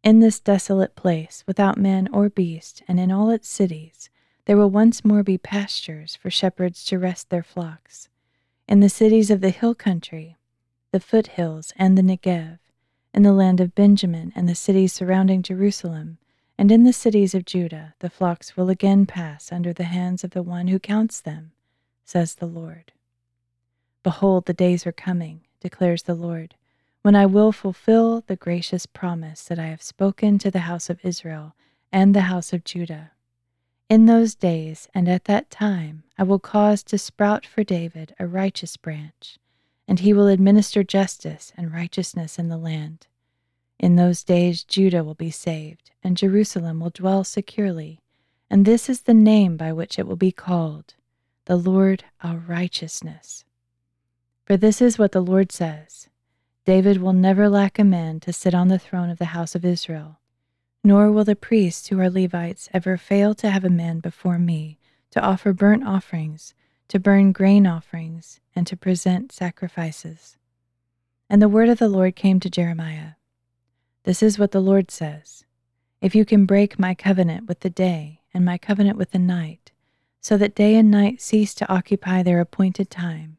In 0.04 0.20
this 0.20 0.40
desolate 0.40 0.96
place, 0.96 1.44
without 1.46 1.78
man 1.78 2.10
or 2.12 2.28
beast, 2.28 2.82
and 2.88 3.00
in 3.00 3.12
all 3.12 3.30
its 3.30 3.48
cities, 3.48 4.10
there 4.50 4.58
will 4.58 4.72
once 4.72 5.06
more 5.06 5.22
be 5.22 5.38
pastures 5.38 6.16
for 6.16 6.32
shepherds 6.32 6.84
to 6.84 6.98
rest 6.98 7.30
their 7.30 7.44
flocks. 7.44 8.10
In 8.68 8.80
the 8.80 8.90
cities 8.90 9.30
of 9.30 9.42
the 9.42 9.52
hill 9.52 9.76
country, 9.76 10.38
the 10.92 11.00
foothills, 11.00 11.72
and 11.76 11.96
the 11.96 12.02
Negev, 12.02 12.58
in 13.14 13.22
the 13.22 13.32
land 13.32 13.62
of 13.62 13.76
Benjamin 13.76 14.34
and 14.36 14.50
the 14.50 14.56
cities 14.56 14.92
surrounding 14.92 15.44
Jerusalem, 15.44 16.18
and 16.58 16.72
in 16.72 16.84
the 16.84 16.94
cities 16.94 17.36
of 17.36 17.46
Judah, 17.46 17.94
the 18.00 18.10
flocks 18.10 18.58
will 18.58 18.72
again 18.72 19.06
pass 19.06 19.52
under 19.52 19.72
the 19.72 19.84
hands 19.84 20.24
of 20.24 20.32
the 20.32 20.42
one 20.42 20.70
who 20.70 20.80
counts 20.80 21.22
them, 21.22 21.52
says 22.04 22.34
the 22.34 22.48
Lord. 22.48 22.92
Behold, 24.02 24.48
the 24.48 24.54
days 24.54 24.88
are 24.88 24.92
coming, 24.92 25.42
declares 25.60 26.02
the 26.02 26.16
Lord, 26.16 26.56
when 27.04 27.16
I 27.16 27.28
will 27.28 27.52
fulfill 27.52 28.22
the 28.22 28.36
gracious 28.36 28.88
promise 28.88 29.44
that 29.44 29.60
I 29.60 29.68
have 29.68 29.84
spoken 29.84 30.40
to 30.40 30.50
the 30.50 30.62
house 30.62 30.90
of 30.90 31.06
Israel 31.06 31.54
and 31.92 32.16
the 32.16 32.22
house 32.22 32.52
of 32.52 32.64
Judah. 32.64 33.12
In 33.90 34.06
those 34.06 34.36
days 34.36 34.88
and 34.94 35.10
at 35.10 35.26
that 35.26 35.50
time 35.50 36.04
I 36.18 36.24
will 36.24 36.40
cause 36.40 36.84
to 36.84 36.98
sprout 36.98 37.46
for 37.46 37.64
David 37.64 38.16
a 38.20 38.28
righteous 38.28 38.78
branch 38.78 39.38
and 39.90 40.02
he 40.02 40.14
will 40.14 40.28
administer 40.28 40.84
justice 40.84 41.52
and 41.58 41.74
righteousness 41.74 42.38
in 42.38 42.48
the 42.48 42.58
land. 42.58 43.08
In 43.80 43.96
those 43.96 44.24
days 44.24 44.64
Judah 44.64 45.04
will 45.04 45.16
be 45.16 45.32
saved, 45.32 45.90
and 46.04 46.16
Jerusalem 46.16 46.80
will 46.80 46.92
dwell 46.92 47.24
securely, 47.24 48.00
and 48.52 48.66
this 48.66 48.88
is 48.88 49.02
the 49.02 49.16
name 49.16 49.58
by 49.58 49.74
which 49.74 49.98
it 49.98 50.06
will 50.06 50.16
be 50.16 50.32
called 50.32 50.94
the 51.46 51.56
Lord 51.56 52.04
our 52.22 52.38
righteousness. 52.38 53.46
For 54.46 54.58
this 54.58 54.80
is 54.80 55.00
what 55.00 55.12
the 55.12 55.22
Lord 55.22 55.52
says 55.52 56.08
David 56.66 57.02
will 57.02 57.14
never 57.14 57.50
lack 57.50 57.80
a 57.80 57.84
man 57.84 58.20
to 58.20 58.32
sit 58.32 58.54
on 58.54 58.68
the 58.68 58.78
throne 58.78 59.10
of 59.10 59.18
the 59.18 59.26
house 59.26 59.56
of 59.56 59.66
Israel, 59.66 60.20
nor 60.84 61.12
will 61.12 61.26
the 61.26 61.36
priests 61.36 61.88
who 61.88 62.00
are 62.00 62.10
Levites 62.10 62.70
ever 62.74 62.98
fail 62.98 63.34
to 63.36 63.50
have 63.50 63.66
a 63.66 63.70
man 63.70 64.00
before 64.00 64.40
me 64.40 64.80
to 65.12 65.22
offer 65.22 65.54
burnt 65.54 65.86
offerings 65.86 66.54
to 66.90 67.00
burn 67.00 67.32
grain 67.32 67.68
offerings, 67.68 68.40
and 68.56 68.66
to 68.68 68.76
present 68.76 69.32
sacrifices. 69.32 70.38
And 71.30 71.42
the 71.42 71.48
word 71.48 71.70
of 71.70 71.78
the 71.78 71.88
Lord 71.88 72.16
came 72.16 72.40
to 72.40 72.50
Jeremiah 72.50 73.12
This 74.04 74.22
is 74.22 74.40
what 74.40 74.52
the 74.52 74.60
Lord 74.60 74.92
says 74.92 75.46
If 76.02 76.16
you 76.16 76.26
can 76.26 76.48
break 76.48 76.80
my 76.80 76.96
covenant 76.96 77.48
with 77.48 77.60
the 77.60 77.70
day 77.70 78.22
and 78.34 78.44
my 78.44 78.58
covenant 78.58 78.98
with 78.98 79.12
the 79.12 79.20
night, 79.20 79.72
so 80.20 80.36
that 80.38 80.56
day 80.56 80.76
and 80.76 80.90
night 80.90 81.22
cease 81.22 81.54
to 81.56 81.72
occupy 81.72 82.24
their 82.24 82.42
appointed 82.42 82.90
time, 82.90 83.38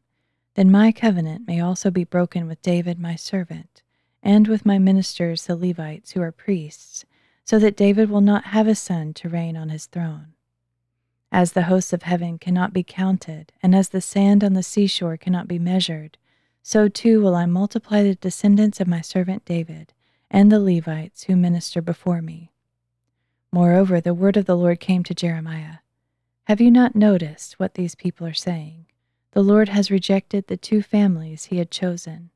then 0.55 0.71
my 0.71 0.93
covenant 0.93 1.45
may 1.45 1.59
also 1.59 1.91
be 1.91 2.05
broken 2.05 2.47
with 2.47 2.61
David 2.61 2.99
my 2.99 3.15
servant, 3.15 3.83
and 4.23 4.47
with 4.47 4.65
my 4.65 4.79
ministers 4.79 5.45
the 5.45 5.57
Levites 5.57 6.11
who 6.11 6.21
are 6.21 6.31
priests, 6.31 7.03
so 7.43 7.59
that 7.59 7.75
David 7.75 8.09
will 8.09 8.21
not 8.21 8.45
have 8.45 8.67
a 8.67 8.75
son 8.75 9.13
to 9.15 9.29
reign 9.29 9.57
on 9.57 9.69
his 9.69 9.85
throne. 9.85 10.33
As 11.31 11.53
the 11.53 11.63
hosts 11.63 11.93
of 11.93 12.03
heaven 12.03 12.37
cannot 12.37 12.73
be 12.73 12.83
counted, 12.83 13.53
and 13.63 13.73
as 13.73 13.89
the 13.89 14.01
sand 14.01 14.43
on 14.43 14.53
the 14.53 14.63
seashore 14.63 15.17
cannot 15.17 15.47
be 15.47 15.59
measured, 15.59 16.17
so 16.61 16.87
too 16.87 17.21
will 17.21 17.35
I 17.35 17.45
multiply 17.45 18.03
the 18.03 18.15
descendants 18.15 18.79
of 18.79 18.87
my 18.87 19.01
servant 19.01 19.45
David 19.45 19.93
and 20.29 20.51
the 20.51 20.59
Levites 20.59 21.23
who 21.23 21.35
minister 21.35 21.81
before 21.81 22.21
me. 22.21 22.51
Moreover, 23.51 23.99
the 23.99 24.13
word 24.13 24.37
of 24.37 24.45
the 24.45 24.55
Lord 24.55 24.79
came 24.79 25.03
to 25.03 25.15
Jeremiah 25.15 25.77
Have 26.45 26.61
you 26.61 26.71
not 26.71 26.95
noticed 26.95 27.59
what 27.59 27.73
these 27.73 27.95
people 27.95 28.27
are 28.27 28.33
saying? 28.33 28.85
The 29.31 29.41
Lord 29.41 29.69
has 29.69 29.89
rejected 29.89 30.47
the 30.47 30.57
two 30.57 30.81
families 30.81 31.45
he 31.45 31.57
had 31.57 31.71
chosen. 31.71 32.29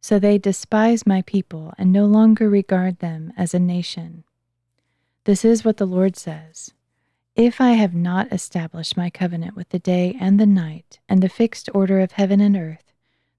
So 0.00 0.18
they 0.18 0.38
despise 0.38 1.06
my 1.06 1.22
people 1.22 1.72
and 1.78 1.92
no 1.92 2.04
longer 2.04 2.48
regard 2.48 2.98
them 2.98 3.32
as 3.36 3.54
a 3.54 3.58
nation. 3.58 4.24
This 5.26 5.44
is 5.44 5.64
what 5.64 5.78
the 5.78 5.86
Lord 5.86 6.16
says 6.16 6.72
if 7.34 7.60
I 7.60 7.72
have 7.72 7.96
not 7.96 8.32
established 8.32 8.96
my 8.96 9.10
covenant 9.10 9.56
with 9.56 9.70
the 9.70 9.80
day 9.80 10.16
and 10.20 10.38
the 10.38 10.46
night, 10.46 11.00
and 11.08 11.20
the 11.20 11.28
fixed 11.28 11.68
order 11.74 11.98
of 11.98 12.12
heaven 12.12 12.40
and 12.40 12.56
earth, 12.56 12.92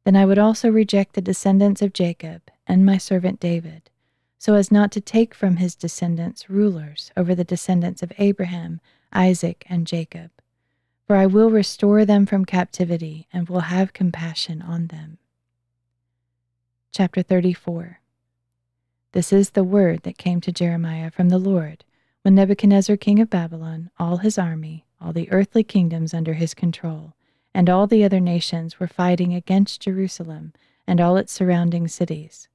then 0.03 0.13
I 0.13 0.25
would 0.25 0.37
also 0.37 0.69
reject 0.69 1.13
the 1.13 1.21
descendants 1.21 1.81
of 1.81 1.93
Jacob 1.93 2.41
and 2.67 2.85
my 2.85 2.97
servant 2.97 3.39
David, 3.39 3.89
so 4.37 4.55
as 4.55 4.69
not 4.69 4.91
to 4.91 5.01
take 5.01 5.33
from 5.33 5.55
his 5.55 5.75
descendants 5.75 6.49
rulers 6.49 7.09
over 7.15 7.33
the 7.33 7.45
descendants 7.45 8.03
of 8.03 8.11
Abraham, 8.17 8.81
Isaac, 9.13 9.65
and 9.69 9.87
Jacob. 9.87 10.31
For 11.05 11.15
I 11.15 11.25
will 11.25 11.49
restore 11.49 12.03
them 12.03 12.25
from 12.25 12.43
captivity 12.43 13.29
and 13.31 13.47
will 13.47 13.61
have 13.61 13.93
compassion 13.93 14.61
on 14.61 14.87
them. 14.87 15.19
Chapter 16.91 17.23
34 17.23 18.01
This 19.13 19.31
is 19.31 19.51
the 19.51 19.63
word 19.63 20.03
that 20.03 20.17
came 20.17 20.41
to 20.41 20.51
Jeremiah 20.51 21.11
from 21.11 21.29
the 21.29 21.37
Lord 21.37 21.83
when 22.23 22.35
Nebuchadnezzar, 22.35 22.97
king 22.97 23.19
of 23.19 23.29
Babylon, 23.29 23.89
all 23.97 24.17
his 24.17 24.37
army, 24.37 24.85
all 24.99 25.13
the 25.13 25.31
earthly 25.31 25.63
kingdoms 25.63 26.13
under 26.13 26.33
his 26.33 26.53
control, 26.53 27.13
and 27.53 27.69
all 27.69 27.87
the 27.87 28.03
other 28.03 28.19
nations 28.19 28.79
were 28.79 28.87
fighting 28.87 29.33
against 29.33 29.81
Jerusalem 29.81 30.53
and 30.85 30.99
all 30.99 31.17
its 31.17 31.33
surrounding 31.33 31.87
cities. 31.87 32.47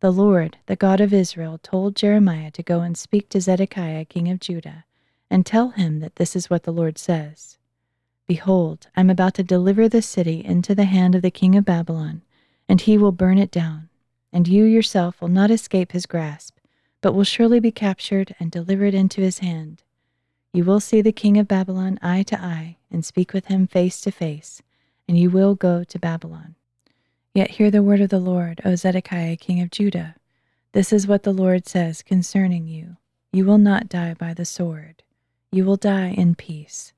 The 0.00 0.12
Lord, 0.12 0.56
the 0.66 0.76
God 0.76 1.00
of 1.00 1.12
Israel, 1.12 1.58
told 1.62 1.96
Jeremiah 1.96 2.50
to 2.52 2.62
go 2.62 2.80
and 2.80 2.96
speak 2.96 3.28
to 3.30 3.40
Zedekiah, 3.40 4.06
king 4.06 4.30
of 4.30 4.40
Judah, 4.40 4.84
and 5.30 5.44
tell 5.44 5.70
him 5.70 6.00
that 6.00 6.16
this 6.16 6.34
is 6.34 6.48
what 6.48 6.62
the 6.62 6.72
Lord 6.72 6.96
says 6.96 7.58
Behold, 8.26 8.86
I 8.96 9.00
am 9.00 9.10
about 9.10 9.34
to 9.34 9.42
deliver 9.42 9.88
the 9.88 10.02
city 10.02 10.44
into 10.44 10.74
the 10.74 10.84
hand 10.84 11.14
of 11.14 11.22
the 11.22 11.30
king 11.30 11.54
of 11.54 11.64
Babylon, 11.64 12.22
and 12.68 12.80
he 12.80 12.96
will 12.96 13.12
burn 13.12 13.36
it 13.36 13.50
down, 13.50 13.89
and 14.32 14.48
you 14.48 14.64
yourself 14.64 15.20
will 15.20 15.28
not 15.28 15.50
escape 15.50 15.92
his 15.92 16.06
grasp 16.06 16.56
but 17.00 17.12
will 17.12 17.24
surely 17.24 17.60
be 17.60 17.72
captured 17.72 18.34
and 18.38 18.50
delivered 18.50 18.94
into 18.94 19.20
his 19.20 19.38
hand. 19.38 19.82
You 20.52 20.64
will 20.64 20.80
see 20.80 21.00
the 21.00 21.12
king 21.12 21.38
of 21.38 21.48
Babylon 21.48 21.98
eye 22.02 22.24
to 22.24 22.40
eye 22.40 22.76
and 22.90 23.04
speak 23.04 23.32
with 23.32 23.46
him 23.46 23.66
face 23.66 24.00
to 24.02 24.10
face, 24.10 24.62
and 25.08 25.18
you 25.18 25.30
will 25.30 25.54
go 25.54 25.84
to 25.84 25.98
Babylon. 25.98 26.56
Yet 27.32 27.52
hear 27.52 27.70
the 27.70 27.82
word 27.82 28.00
of 28.00 28.10
the 28.10 28.18
Lord, 28.18 28.60
O 28.64 28.74
Zedekiah, 28.74 29.36
king 29.36 29.60
of 29.60 29.70
Judah. 29.70 30.16
This 30.72 30.92
is 30.92 31.06
what 31.06 31.22
the 31.22 31.32
Lord 31.32 31.66
says 31.66 32.02
concerning 32.02 32.66
you 32.66 32.96
You 33.32 33.44
will 33.44 33.58
not 33.58 33.88
die 33.88 34.14
by 34.14 34.34
the 34.34 34.44
sword, 34.44 35.02
you 35.52 35.64
will 35.64 35.76
die 35.76 36.10
in 36.10 36.34
peace. 36.34 36.92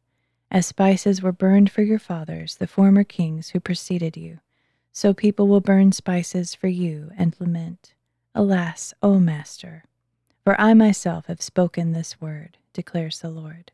As 0.51 0.67
spices 0.67 1.23
were 1.23 1.33
burned 1.33 1.71
for 1.71 1.83
your 1.83 1.99
fathers, 1.99 2.57
the 2.57 2.67
former 2.67 3.05
kings 3.05 3.51
who 3.51 3.61
preceded 3.61 4.17
you, 4.17 4.41
so 4.93 5.15
people 5.15 5.49
will 5.49 5.61
burn 5.61 5.91
spices 5.93 6.55
for 6.55 6.69
you 6.69 7.11
and 7.17 7.35
lament. 7.41 7.95
Alas, 8.35 8.95
O 9.03 9.19
Master! 9.19 9.85
For 10.45 10.61
I 10.61 10.75
myself 10.75 11.27
have 11.27 11.41
spoken 11.41 11.93
this 11.93 12.21
word, 12.21 12.59
declares 12.73 13.21
the 13.21 13.31
Lord. 13.31 13.73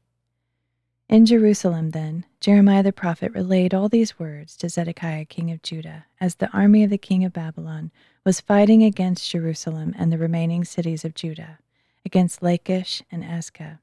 In 1.09 1.25
Jerusalem, 1.25 1.93
then, 1.93 2.27
Jeremiah 2.39 2.83
the 2.83 2.93
prophet 2.93 3.33
relayed 3.33 3.73
all 3.73 3.89
these 3.89 4.19
words 4.19 4.57
to 4.59 4.69
Zedekiah 4.69 5.25
king 5.25 5.51
of 5.51 5.63
Judah, 5.63 6.05
as 6.21 6.35
the 6.35 6.51
army 6.51 6.85
of 6.85 6.91
the 6.91 6.99
king 6.99 7.25
of 7.25 7.33
Babylon 7.33 7.91
was 8.25 8.43
fighting 8.43 8.83
against 8.83 9.31
Jerusalem 9.31 9.95
and 9.99 10.13
the 10.13 10.19
remaining 10.19 10.65
cities 10.65 11.07
of 11.07 11.15
Judah, 11.15 11.61
against 12.05 12.43
Lachish 12.43 13.03
and 13.11 13.25
Azekah, 13.25 13.79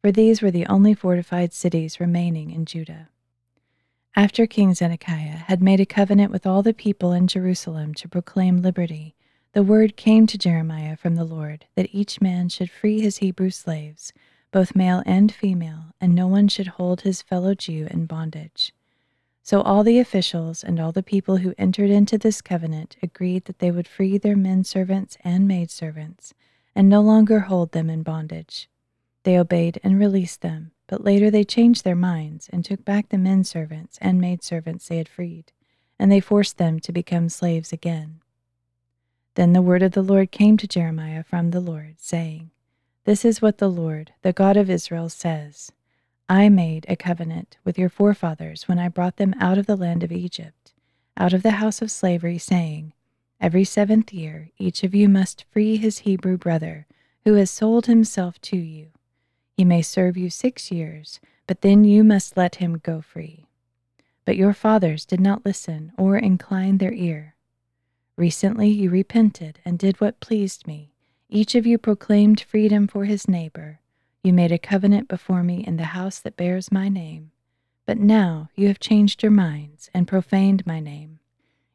for 0.00 0.10
these 0.10 0.42
were 0.42 0.50
the 0.50 0.66
only 0.66 0.94
fortified 0.94 1.52
cities 1.52 2.00
remaining 2.00 2.50
in 2.50 2.64
Judah. 2.64 3.08
After 4.18 4.48
King 4.48 4.74
Zedekiah 4.74 5.44
had 5.46 5.62
made 5.62 5.78
a 5.78 5.86
covenant 5.86 6.32
with 6.32 6.44
all 6.44 6.64
the 6.64 6.74
people 6.74 7.12
in 7.12 7.28
Jerusalem 7.28 7.94
to 7.94 8.08
proclaim 8.08 8.56
liberty, 8.56 9.14
the 9.52 9.62
word 9.62 9.96
came 9.96 10.26
to 10.26 10.36
Jeremiah 10.36 10.96
from 10.96 11.14
the 11.14 11.22
Lord 11.22 11.66
that 11.76 11.94
each 11.94 12.20
man 12.20 12.48
should 12.48 12.68
free 12.68 13.00
his 13.00 13.18
Hebrew 13.18 13.50
slaves, 13.50 14.12
both 14.50 14.74
male 14.74 15.04
and 15.06 15.30
female, 15.30 15.94
and 16.00 16.16
no 16.16 16.26
one 16.26 16.48
should 16.48 16.66
hold 16.66 17.02
his 17.02 17.22
fellow 17.22 17.54
Jew 17.54 17.86
in 17.92 18.06
bondage. 18.06 18.74
So 19.44 19.60
all 19.60 19.84
the 19.84 20.00
officials 20.00 20.64
and 20.64 20.80
all 20.80 20.90
the 20.90 21.00
people 21.04 21.36
who 21.36 21.54
entered 21.56 21.90
into 21.90 22.18
this 22.18 22.42
covenant 22.42 22.96
agreed 23.00 23.44
that 23.44 23.60
they 23.60 23.70
would 23.70 23.86
free 23.86 24.18
their 24.18 24.34
men 24.34 24.64
servants 24.64 25.16
and 25.22 25.46
maidservants 25.46 26.34
and 26.74 26.88
no 26.88 27.02
longer 27.02 27.38
hold 27.38 27.70
them 27.70 27.88
in 27.88 28.02
bondage. 28.02 28.68
They 29.22 29.38
obeyed 29.38 29.78
and 29.84 29.96
released 29.96 30.40
them, 30.40 30.72
but 30.88 31.04
later 31.04 31.30
they 31.30 31.44
changed 31.44 31.84
their 31.84 31.94
minds 31.94 32.48
and 32.52 32.64
took 32.64 32.84
back 32.84 33.10
the 33.10 33.18
men 33.18 33.44
servants 33.44 33.98
and 34.00 34.20
maidservants 34.20 34.88
they 34.88 34.96
had 34.96 35.08
freed, 35.08 35.52
and 35.98 36.10
they 36.10 36.18
forced 36.18 36.56
them 36.56 36.80
to 36.80 36.90
become 36.90 37.28
slaves 37.28 37.72
again. 37.72 38.20
Then 39.34 39.52
the 39.52 39.62
word 39.62 39.84
of 39.84 39.92
the 39.92 40.02
Lord 40.02 40.32
came 40.32 40.56
to 40.56 40.66
Jeremiah 40.66 41.22
from 41.22 41.50
the 41.50 41.60
Lord, 41.60 41.96
saying, 41.98 42.50
This 43.04 43.24
is 43.24 43.40
what 43.40 43.58
the 43.58 43.68
Lord, 43.68 44.12
the 44.22 44.32
God 44.32 44.56
of 44.56 44.68
Israel, 44.68 45.08
says. 45.08 45.70
I 46.28 46.48
made 46.48 46.86
a 46.88 46.96
covenant 46.96 47.56
with 47.64 47.78
your 47.78 47.88
forefathers 47.88 48.66
when 48.66 48.78
I 48.78 48.88
brought 48.88 49.16
them 49.16 49.34
out 49.38 49.58
of 49.58 49.66
the 49.66 49.76
land 49.76 50.02
of 50.02 50.10
Egypt, 50.10 50.72
out 51.16 51.32
of 51.32 51.42
the 51.42 51.52
house 51.52 51.80
of 51.80 51.90
slavery, 51.90 52.38
saying, 52.38 52.94
Every 53.40 53.64
seventh 53.64 54.12
year 54.12 54.50
each 54.58 54.82
of 54.82 54.94
you 54.94 55.08
must 55.08 55.44
free 55.50 55.76
his 55.76 55.98
Hebrew 55.98 56.36
brother 56.36 56.86
who 57.24 57.34
has 57.34 57.50
sold 57.50 57.86
himself 57.86 58.40
to 58.40 58.56
you. 58.56 58.88
He 59.58 59.64
may 59.64 59.82
serve 59.82 60.16
you 60.16 60.30
six 60.30 60.70
years, 60.70 61.18
but 61.48 61.62
then 61.62 61.82
you 61.82 62.04
must 62.04 62.36
let 62.36 62.54
him 62.54 62.78
go 62.78 63.00
free. 63.00 63.48
But 64.24 64.36
your 64.36 64.54
fathers 64.54 65.04
did 65.04 65.18
not 65.18 65.44
listen 65.44 65.90
or 65.98 66.16
incline 66.16 66.78
their 66.78 66.92
ear. 66.92 67.34
Recently 68.16 68.68
you 68.68 68.88
repented 68.88 69.58
and 69.64 69.76
did 69.76 70.00
what 70.00 70.20
pleased 70.20 70.68
me. 70.68 70.92
Each 71.28 71.56
of 71.56 71.66
you 71.66 71.76
proclaimed 71.76 72.40
freedom 72.40 72.86
for 72.86 73.04
his 73.04 73.26
neighbor 73.26 73.80
you 74.22 74.32
made 74.32 74.52
a 74.52 74.58
covenant 74.58 75.08
before 75.08 75.42
me 75.42 75.64
in 75.66 75.76
the 75.76 75.84
house 75.96 76.20
that 76.20 76.36
bears 76.36 76.70
my 76.70 76.88
name. 76.88 77.30
But 77.86 77.98
now 77.98 78.50
you 78.54 78.68
have 78.68 78.78
changed 78.78 79.22
your 79.22 79.32
minds 79.32 79.90
and 79.94 80.06
profaned 80.06 80.66
my 80.66 80.80
name. 80.80 81.18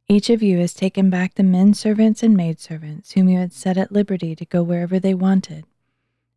Each 0.08 0.30
of 0.30 0.43
you 0.43 0.60
has 0.60 0.74
taken 0.74 1.10
back 1.10 1.34
the 1.34 1.43
men 1.43 1.74
servants 1.74 2.22
and 2.22 2.38
maidservants 2.38 3.13
whom 3.13 3.30
you 3.30 3.39
had 3.39 3.54
set 3.54 3.78
at 3.78 3.91
liberty 3.91 4.36
to 4.36 4.46
go 4.46 4.62
wherever 4.62 5.00
they 5.00 5.13
wanted, 5.13 5.65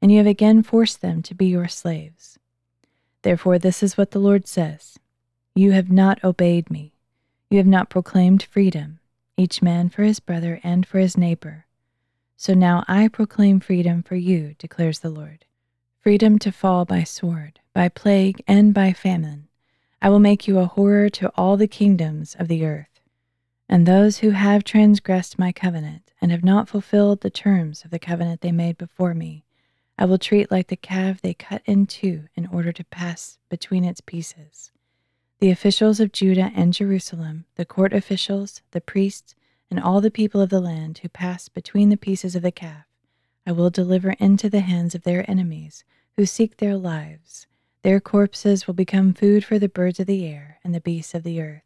and 0.06 0.12
you 0.12 0.18
have 0.18 0.26
again 0.28 0.62
forced 0.62 1.00
them 1.00 1.20
to 1.20 1.34
be 1.34 1.46
your 1.46 1.66
slaves. 1.66 2.38
Therefore, 3.22 3.58
this 3.58 3.82
is 3.82 3.98
what 3.98 4.12
the 4.12 4.20
Lord 4.20 4.46
says 4.46 5.00
You 5.52 5.72
have 5.72 5.90
not 5.90 6.22
obeyed 6.22 6.70
me. 6.70 6.92
You 7.50 7.58
have 7.58 7.66
not 7.66 7.90
proclaimed 7.90 8.44
freedom, 8.44 9.00
each 9.36 9.62
man 9.62 9.88
for 9.88 10.04
his 10.04 10.20
brother 10.20 10.60
and 10.62 10.86
for 10.86 11.00
his 11.00 11.16
neighbor. 11.16 11.66
So 12.36 12.54
now 12.54 12.84
I 12.86 13.08
proclaim 13.08 13.58
freedom 13.58 14.04
for 14.04 14.14
you, 14.14 14.54
declares 14.60 15.00
the 15.00 15.10
Lord 15.10 15.44
freedom 16.00 16.38
to 16.38 16.52
fall 16.52 16.84
by 16.84 17.02
sword, 17.02 17.58
by 17.74 17.88
plague, 17.88 18.40
and 18.46 18.72
by 18.72 18.92
famine. 18.92 19.48
I 20.00 20.08
will 20.08 20.20
make 20.20 20.46
you 20.46 20.60
a 20.60 20.66
horror 20.66 21.08
to 21.08 21.32
all 21.34 21.56
the 21.56 21.66
kingdoms 21.66 22.36
of 22.38 22.46
the 22.46 22.64
earth. 22.64 23.00
And 23.68 23.86
those 23.86 24.18
who 24.18 24.30
have 24.30 24.62
transgressed 24.62 25.36
my 25.36 25.50
covenant 25.50 26.12
and 26.20 26.30
have 26.30 26.44
not 26.44 26.68
fulfilled 26.68 27.22
the 27.22 27.28
terms 27.28 27.84
of 27.84 27.90
the 27.90 27.98
covenant 27.98 28.40
they 28.40 28.52
made 28.52 28.78
before 28.78 29.12
me, 29.12 29.42
I 29.98 30.04
will 30.04 30.18
treat 30.18 30.50
like 30.50 30.66
the 30.68 30.76
calf 30.76 31.22
they 31.22 31.34
cut 31.34 31.62
in 31.64 31.86
two 31.86 32.24
in 32.34 32.46
order 32.48 32.72
to 32.72 32.84
pass 32.84 33.38
between 33.48 33.84
its 33.84 34.00
pieces. 34.00 34.70
The 35.38 35.50
officials 35.50 36.00
of 36.00 36.12
Judah 36.12 36.50
and 36.54 36.72
Jerusalem, 36.72 37.46
the 37.56 37.64
court 37.64 37.92
officials, 37.92 38.62
the 38.72 38.80
priests, 38.80 39.34
and 39.70 39.80
all 39.80 40.00
the 40.00 40.10
people 40.10 40.40
of 40.40 40.50
the 40.50 40.60
land 40.60 40.98
who 40.98 41.08
pass 41.08 41.48
between 41.48 41.88
the 41.88 41.96
pieces 41.96 42.34
of 42.34 42.42
the 42.42 42.52
calf, 42.52 42.84
I 43.46 43.52
will 43.52 43.70
deliver 43.70 44.12
into 44.12 44.50
the 44.50 44.60
hands 44.60 44.94
of 44.94 45.02
their 45.02 45.28
enemies 45.30 45.84
who 46.16 46.26
seek 46.26 46.56
their 46.56 46.76
lives. 46.76 47.46
Their 47.82 48.00
corpses 48.00 48.66
will 48.66 48.74
become 48.74 49.14
food 49.14 49.44
for 49.44 49.58
the 49.58 49.68
birds 49.68 50.00
of 50.00 50.06
the 50.06 50.26
air 50.26 50.58
and 50.64 50.74
the 50.74 50.80
beasts 50.80 51.14
of 51.14 51.22
the 51.22 51.40
earth. 51.40 51.62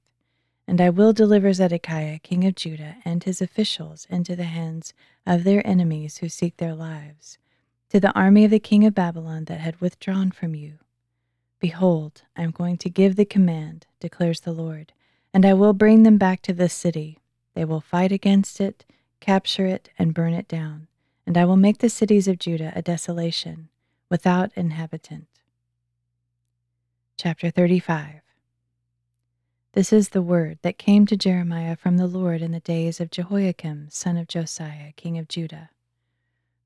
And 0.66 0.80
I 0.80 0.90
will 0.90 1.12
deliver 1.12 1.52
Zedekiah, 1.52 2.18
king 2.20 2.44
of 2.44 2.54
Judah, 2.54 2.96
and 3.04 3.24
his 3.24 3.40
officials 3.40 4.06
into 4.10 4.36
the 4.36 4.44
hands 4.44 4.94
of 5.26 5.44
their 5.44 5.66
enemies 5.66 6.18
who 6.18 6.28
seek 6.28 6.58
their 6.58 6.74
lives, 6.74 7.38
to 7.90 7.98
the 7.98 8.12
army 8.12 8.44
of 8.44 8.52
the 8.52 8.60
king 8.60 8.84
of 8.84 8.94
Babylon 8.94 9.44
that 9.46 9.60
had 9.60 9.80
withdrawn 9.80 10.30
from 10.30 10.54
you. 10.54 10.78
Behold, 11.58 12.22
I 12.36 12.42
am 12.42 12.52
going 12.52 12.78
to 12.78 12.88
give 12.88 13.16
the 13.16 13.24
command, 13.24 13.86
declares 13.98 14.40
the 14.40 14.52
Lord, 14.52 14.92
and 15.34 15.44
I 15.44 15.54
will 15.54 15.72
bring 15.72 16.04
them 16.04 16.16
back 16.16 16.40
to 16.42 16.52
this 16.52 16.72
city. 16.72 17.18
They 17.54 17.64
will 17.64 17.80
fight 17.80 18.12
against 18.12 18.60
it, 18.60 18.84
capture 19.18 19.66
it, 19.66 19.90
and 19.98 20.14
burn 20.14 20.34
it 20.34 20.46
down. 20.46 20.86
And 21.26 21.36
I 21.36 21.44
will 21.44 21.56
make 21.56 21.78
the 21.78 21.90
cities 21.90 22.28
of 22.28 22.38
Judah 22.38 22.72
a 22.74 22.80
desolation 22.80 23.68
without 24.08 24.52
inhabitant. 24.54 25.26
Chapter 27.16 27.50
35 27.50 28.22
This 29.72 29.92
is 29.92 30.10
the 30.10 30.22
word 30.22 30.58
that 30.62 30.78
came 30.78 31.06
to 31.06 31.16
Jeremiah 31.16 31.76
from 31.76 31.96
the 31.96 32.06
Lord 32.06 32.40
in 32.40 32.52
the 32.52 32.60
days 32.60 33.00
of 33.00 33.10
Jehoiakim, 33.10 33.88
son 33.90 34.16
of 34.16 34.28
Josiah, 34.28 34.92
king 34.96 35.18
of 35.18 35.26
Judah. 35.28 35.70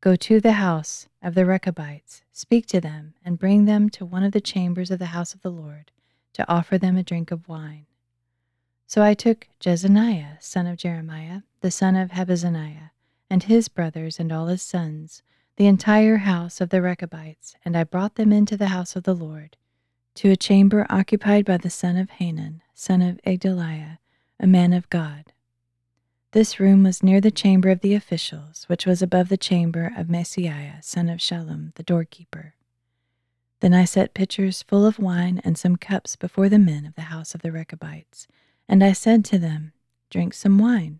Go 0.04 0.16
to 0.16 0.38
the 0.38 0.52
house 0.52 1.08
of 1.22 1.34
the 1.34 1.46
Rechabites, 1.46 2.24
speak 2.30 2.66
to 2.66 2.78
them, 2.78 3.14
and 3.24 3.38
bring 3.38 3.64
them 3.64 3.88
to 3.88 4.04
one 4.04 4.22
of 4.22 4.32
the 4.32 4.40
chambers 4.42 4.90
of 4.90 4.98
the 4.98 5.16
house 5.16 5.32
of 5.32 5.40
the 5.40 5.50
Lord, 5.50 5.90
to 6.34 6.46
offer 6.46 6.76
them 6.76 6.98
a 6.98 7.02
drink 7.02 7.30
of 7.30 7.48
wine. 7.48 7.86
So 8.86 9.02
I 9.02 9.14
took 9.14 9.48
Jaazaniah, 9.60 10.42
son 10.42 10.66
of 10.66 10.76
Jeremiah, 10.76 11.40
the 11.62 11.70
son 11.70 11.96
of 11.96 12.10
Habazziniah, 12.10 12.90
and 13.30 13.44
his 13.44 13.68
brothers 13.68 14.20
and 14.20 14.30
all 14.30 14.48
his 14.48 14.60
sons, 14.60 15.22
the 15.56 15.66
entire 15.66 16.18
house 16.18 16.60
of 16.60 16.68
the 16.68 16.82
Rechabites, 16.82 17.56
and 17.64 17.74
I 17.74 17.84
brought 17.84 18.16
them 18.16 18.30
into 18.30 18.58
the 18.58 18.68
house 18.68 18.96
of 18.96 19.04
the 19.04 19.14
Lord, 19.14 19.56
to 20.16 20.30
a 20.30 20.36
chamber 20.36 20.86
occupied 20.90 21.46
by 21.46 21.56
the 21.56 21.70
son 21.70 21.96
of 21.96 22.10
Hanan, 22.10 22.60
son 22.74 23.00
of 23.00 23.22
Igdaliah, 23.26 23.96
a 24.38 24.46
man 24.46 24.74
of 24.74 24.90
God. 24.90 25.32
This 26.35 26.59
room 26.59 26.83
was 26.83 27.01
near 27.01 27.20
the 27.20 27.31
chamber 27.31 27.68
of 27.68 27.79
the 27.79 27.94
officials, 27.94 28.64
which 28.64 28.87
was 28.87 29.01
above 29.01 29.29
the 29.29 29.37
chamber 29.37 29.92
of 29.97 30.09
Maaseiah, 30.09 30.83
son 30.83 31.09
of 31.09 31.20
Shallum, 31.20 31.73
the 31.77 31.85
doorkeeper. 31.85 32.57
Then 33.61 33.73
I 33.73 33.85
set 33.85 34.14
pitchers 34.14 34.61
full 34.61 34.85
of 34.85 34.99
wine 34.99 35.40
and 35.44 35.57
some 35.57 35.77
cups 35.77 36.16
before 36.16 36.49
the 36.49 36.59
men 36.59 36.87
of 36.87 36.97
the 36.97 37.03
house 37.03 37.37
of 37.37 37.42
the 37.42 37.53
Rechabites, 37.53 38.27
and 38.68 38.83
I 38.83 38.92
said 38.92 39.25
to 39.27 39.38
them, 39.38 39.75
Drink 40.11 40.35
some 40.35 40.59
wine. 40.59 40.99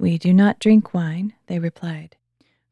We 0.00 0.18
do 0.18 0.34
not 0.34 0.58
drink 0.58 0.92
wine, 0.92 1.34
they 1.46 1.60
replied. 1.60 2.16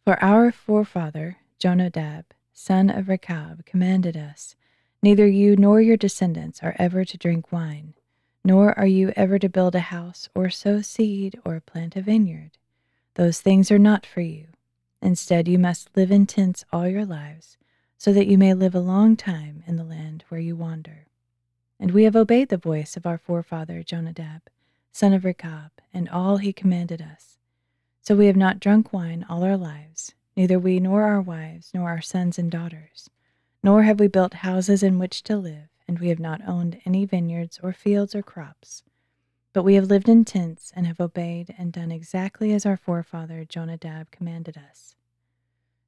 For 0.05 0.21
our 0.21 0.51
forefather, 0.51 1.37
Jonadab, 1.61 2.25
son 2.53 2.91
of 2.91 3.09
Rechab, 3.09 3.65
commanded 3.67 4.17
us 4.17 4.57
Neither 5.01 5.29
you 5.29 5.55
nor 5.55 5.81
your 5.81 5.97
descendants 5.97 6.61
are 6.65 6.75
ever 6.81 7.05
to 7.05 7.17
drink 7.17 7.53
wine, 7.53 7.95
nor 8.45 8.77
are 8.79 8.87
you 8.87 9.13
ever 9.17 9.39
to 9.39 9.49
build 9.49 9.75
a 9.75 9.81
house, 9.81 10.29
or 10.35 10.51
sow 10.51 10.81
seed, 10.81 11.39
or 11.45 11.61
plant 11.61 11.97
a 11.97 12.03
vineyard. 12.03 12.51
Those 13.15 13.41
things 13.41 13.71
are 13.71 13.79
not 13.79 14.05
for 14.05 14.21
you. 14.21 14.47
Instead, 15.01 15.49
you 15.49 15.59
must 15.59 15.97
live 15.97 16.11
in 16.11 16.27
tents 16.27 16.65
all 16.73 16.89
your 16.89 17.05
lives, 17.05 17.57
so 17.99 18.13
that 18.13 18.27
you 18.27 18.39
may 18.39 18.55
live 18.55 18.75
a 18.75 18.81
long 18.81 19.17
time 19.17 19.63
in 19.67 19.77
the 19.77 19.85
land 19.85 20.25
where 20.29 20.41
you 20.41 20.57
wander. 20.57 21.07
And 21.79 21.91
we 21.91 22.05
have 22.05 22.17
obeyed 22.17 22.49
the 22.49 22.57
voice 22.57 22.97
of 22.97 23.07
our 23.07 23.19
forefather 23.19 23.83
Jonadab, 23.83 24.43
son 24.93 25.13
of 25.13 25.25
Rechab, 25.25 25.71
and 25.93 26.09
all 26.09 26.37
he 26.37 26.53
commanded 26.53 27.03
us. 27.03 27.39
So 28.01 28.15
we 28.15 28.27
have 28.27 28.37
not 28.37 28.61
drunk 28.61 28.93
wine 28.93 29.25
all 29.29 29.43
our 29.45 29.57
lives, 29.57 30.15
neither 30.37 30.59
we 30.59 30.81
nor 30.81 31.03
our 31.03 31.21
wives, 31.21 31.71
nor 31.75 31.89
our 31.89 32.01
sons 32.01 32.39
and 32.39 32.51
daughters. 32.51 33.11
Nor 33.63 33.85
have 33.85 34.01
we 34.01 34.09
built 34.09 34.35
houses 34.35 34.83
in 34.83 34.99
which 34.99 35.23
to 35.25 35.37
live, 35.37 35.69
and 35.93 35.99
we 35.99 36.09
have 36.09 36.19
not 36.19 36.41
owned 36.49 36.81
any 36.87 37.05
vineyards 37.05 37.61
or 37.63 37.71
fields 37.71 38.15
or 38.15 38.23
crops. 38.23 38.83
But 39.53 39.63
we 39.63 39.75
have 39.75 39.91
lived 39.91 40.09
in 40.09 40.25
tents 40.25 40.73
and 40.75 40.87
have 40.87 40.99
obeyed 40.99 41.55
and 41.59 41.71
done 41.71 41.93
exactly 41.93 42.55
as 42.55 42.65
our 42.65 42.79
forefather 42.79 43.45
Jonadab 43.45 44.11
commanded 44.11 44.57
us. 44.57 44.97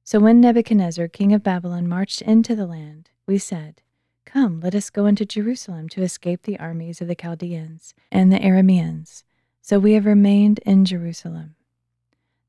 So 0.03 0.19
when 0.19 0.39
Nebuchadnezzar, 0.39 1.07
king 1.07 1.33
of 1.33 1.41
Babylon, 1.41 1.87
marched 1.87 2.21
into 2.21 2.55
the 2.55 2.67
land, 2.67 3.09
we 3.25 3.39
said, 3.39 3.81
Come, 4.25 4.59
let 4.59 4.75
us 4.75 4.91
go 4.91 5.07
into 5.07 5.25
Jerusalem 5.25 5.89
to 5.89 6.03
escape 6.03 6.43
the 6.43 6.59
armies 6.59 7.01
of 7.01 7.07
the 7.07 7.15
Chaldeans 7.15 7.95
and 8.11 8.31
the 8.31 8.37
Arameans. 8.37 9.23
So 9.63 9.79
we 9.79 9.93
have 9.93 10.05
remained 10.05 10.59
in 10.67 10.85
Jerusalem. 10.85 11.55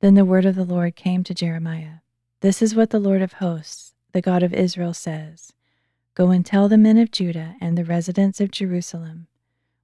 Then 0.01 0.13
the 0.13 0.27
word 0.27 0.45
of 0.45 0.57
the 0.57 0.65
Lord 0.65 0.95
came 0.95 1.25
to 1.25 1.33
Jeremiah 1.33 2.01
This 2.43 2.61
is 2.61 2.75
what 2.75 2.91
the 2.91 3.01
Lord 3.01 3.23
of 3.23 3.33
hosts, 3.33 3.95
the 4.13 4.21
God 4.21 4.43
of 4.43 4.53
Israel, 4.53 4.93
says 4.93 5.55
Go 6.17 6.31
and 6.31 6.47
tell 6.47 6.69
the 6.69 6.79
men 6.79 6.97
of 6.97 7.11
Judah 7.11 7.57
and 7.61 7.77
the 7.77 7.85
residents 7.85 8.41
of 8.41 8.51
Jerusalem, 8.51 9.27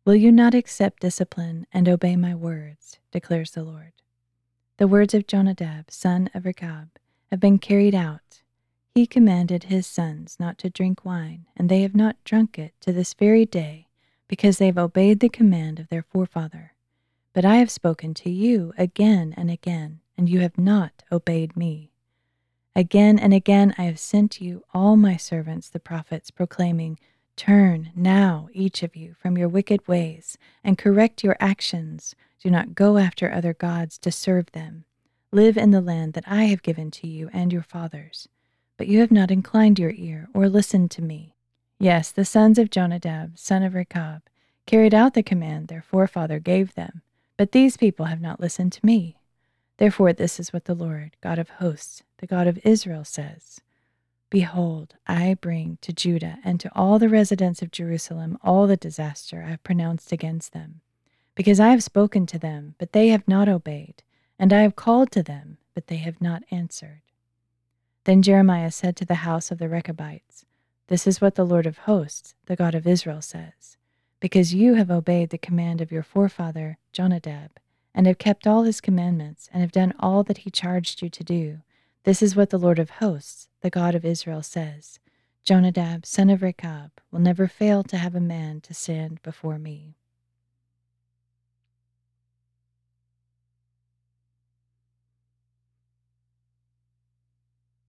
Will 0.06 0.16
you 0.16 0.32
not 0.32 0.54
accept 0.54 1.02
discipline 1.02 1.66
and 1.72 1.88
obey 1.88 2.16
my 2.16 2.34
words? 2.34 2.98
declares 3.12 3.50
the 3.50 3.62
Lord. 3.62 3.92
The 4.78 4.88
words 4.88 5.12
of 5.12 5.26
Jonadab, 5.26 5.90
son 5.90 6.30
of 6.32 6.46
Rechab, 6.46 6.88
have 7.30 7.38
been 7.38 7.58
carried 7.58 7.94
out. 7.94 8.40
He 8.94 9.06
commanded 9.06 9.64
his 9.64 9.86
sons 9.86 10.38
not 10.40 10.56
to 10.58 10.70
drink 10.70 11.04
wine, 11.04 11.44
and 11.54 11.68
they 11.68 11.82
have 11.82 11.94
not 11.94 12.16
drunk 12.24 12.58
it 12.58 12.72
to 12.80 12.92
this 12.92 13.12
very 13.12 13.44
day, 13.44 13.88
because 14.26 14.56
they 14.56 14.66
have 14.66 14.78
obeyed 14.78 15.20
the 15.20 15.28
command 15.28 15.78
of 15.78 15.90
their 15.90 16.02
forefather. 16.02 16.72
But 17.34 17.44
I 17.44 17.56
have 17.56 17.70
spoken 17.70 18.14
to 18.14 18.30
you 18.30 18.72
again 18.78 19.34
and 19.36 19.50
again 19.50 20.00
and 20.16 20.28
you 20.28 20.40
have 20.40 20.56
not 20.56 21.02
obeyed 21.10 21.56
me. 21.56 21.91
Again 22.74 23.18
and 23.18 23.34
again 23.34 23.74
I 23.76 23.82
have 23.84 23.98
sent 23.98 24.40
you 24.40 24.64
all 24.72 24.96
my 24.96 25.16
servants 25.16 25.68
the 25.68 25.80
prophets, 25.80 26.30
proclaiming, 26.30 26.98
Turn 27.36 27.90
now, 27.94 28.48
each 28.52 28.82
of 28.82 28.94
you, 28.94 29.14
from 29.14 29.36
your 29.36 29.48
wicked 29.48 29.86
ways, 29.88 30.38
and 30.62 30.78
correct 30.78 31.24
your 31.24 31.36
actions. 31.40 32.14
Do 32.42 32.50
not 32.50 32.74
go 32.74 32.98
after 32.98 33.32
other 33.32 33.54
gods 33.54 33.98
to 33.98 34.12
serve 34.12 34.52
them. 34.52 34.84
Live 35.32 35.56
in 35.56 35.70
the 35.70 35.80
land 35.80 36.12
that 36.14 36.24
I 36.26 36.44
have 36.44 36.62
given 36.62 36.90
to 36.92 37.06
you 37.06 37.30
and 37.32 37.52
your 37.52 37.62
fathers. 37.62 38.28
But 38.76 38.86
you 38.86 39.00
have 39.00 39.12
not 39.12 39.30
inclined 39.30 39.78
your 39.78 39.92
ear 39.92 40.28
or 40.34 40.48
listened 40.48 40.90
to 40.92 41.02
me. 41.02 41.34
Yes, 41.78 42.10
the 42.10 42.24
sons 42.24 42.58
of 42.58 42.70
Jonadab, 42.70 43.38
son 43.38 43.62
of 43.62 43.74
Rechab, 43.74 44.22
carried 44.66 44.94
out 44.94 45.14
the 45.14 45.22
command 45.22 45.68
their 45.68 45.82
forefather 45.82 46.38
gave 46.38 46.74
them, 46.74 47.02
but 47.36 47.52
these 47.52 47.76
people 47.76 48.06
have 48.06 48.20
not 48.20 48.40
listened 48.40 48.72
to 48.72 48.86
me. 48.86 49.16
Therefore, 49.82 50.12
this 50.12 50.38
is 50.38 50.52
what 50.52 50.66
the 50.66 50.76
Lord, 50.76 51.16
God 51.20 51.40
of 51.40 51.48
hosts, 51.48 52.04
the 52.18 52.26
God 52.28 52.46
of 52.46 52.60
Israel, 52.62 53.02
says 53.02 53.60
Behold, 54.30 54.94
I 55.08 55.34
bring 55.34 55.78
to 55.80 55.92
Judah 55.92 56.38
and 56.44 56.60
to 56.60 56.70
all 56.72 57.00
the 57.00 57.08
residents 57.08 57.62
of 57.62 57.72
Jerusalem 57.72 58.38
all 58.44 58.68
the 58.68 58.76
disaster 58.76 59.42
I 59.44 59.50
have 59.50 59.64
pronounced 59.64 60.12
against 60.12 60.52
them, 60.52 60.82
because 61.34 61.58
I 61.58 61.70
have 61.70 61.82
spoken 61.82 62.26
to 62.26 62.38
them, 62.38 62.76
but 62.78 62.92
they 62.92 63.08
have 63.08 63.26
not 63.26 63.48
obeyed, 63.48 64.04
and 64.38 64.52
I 64.52 64.60
have 64.60 64.76
called 64.76 65.10
to 65.10 65.22
them, 65.24 65.58
but 65.74 65.88
they 65.88 65.96
have 65.96 66.20
not 66.20 66.44
answered. 66.52 67.02
Then 68.04 68.22
Jeremiah 68.22 68.70
said 68.70 68.94
to 68.98 69.04
the 69.04 69.26
house 69.26 69.50
of 69.50 69.58
the 69.58 69.68
Rechabites, 69.68 70.44
This 70.86 71.08
is 71.08 71.20
what 71.20 71.34
the 71.34 71.44
Lord 71.44 71.66
of 71.66 71.78
hosts, 71.78 72.36
the 72.46 72.54
God 72.54 72.76
of 72.76 72.86
Israel, 72.86 73.20
says 73.20 73.78
Because 74.20 74.54
you 74.54 74.74
have 74.74 74.92
obeyed 74.92 75.30
the 75.30 75.38
command 75.38 75.80
of 75.80 75.90
your 75.90 76.04
forefather 76.04 76.78
Jonadab, 76.92 77.58
and 77.94 78.06
have 78.06 78.18
kept 78.18 78.46
all 78.46 78.62
his 78.62 78.80
commandments, 78.80 79.48
and 79.52 79.60
have 79.60 79.72
done 79.72 79.94
all 79.98 80.22
that 80.24 80.38
he 80.38 80.50
charged 80.50 81.02
you 81.02 81.10
to 81.10 81.24
do. 81.24 81.58
This 82.04 82.22
is 82.22 82.34
what 82.34 82.50
the 82.50 82.58
Lord 82.58 82.78
of 82.78 82.90
hosts, 82.90 83.48
the 83.60 83.70
God 83.70 83.94
of 83.94 84.04
Israel, 84.04 84.42
says 84.42 84.98
Jonadab, 85.44 86.06
son 86.06 86.30
of 86.30 86.42
Rechab, 86.42 86.92
will 87.10 87.20
never 87.20 87.46
fail 87.46 87.82
to 87.84 87.96
have 87.96 88.14
a 88.14 88.20
man 88.20 88.60
to 88.62 88.74
stand 88.74 89.22
before 89.22 89.58
me. 89.58 89.96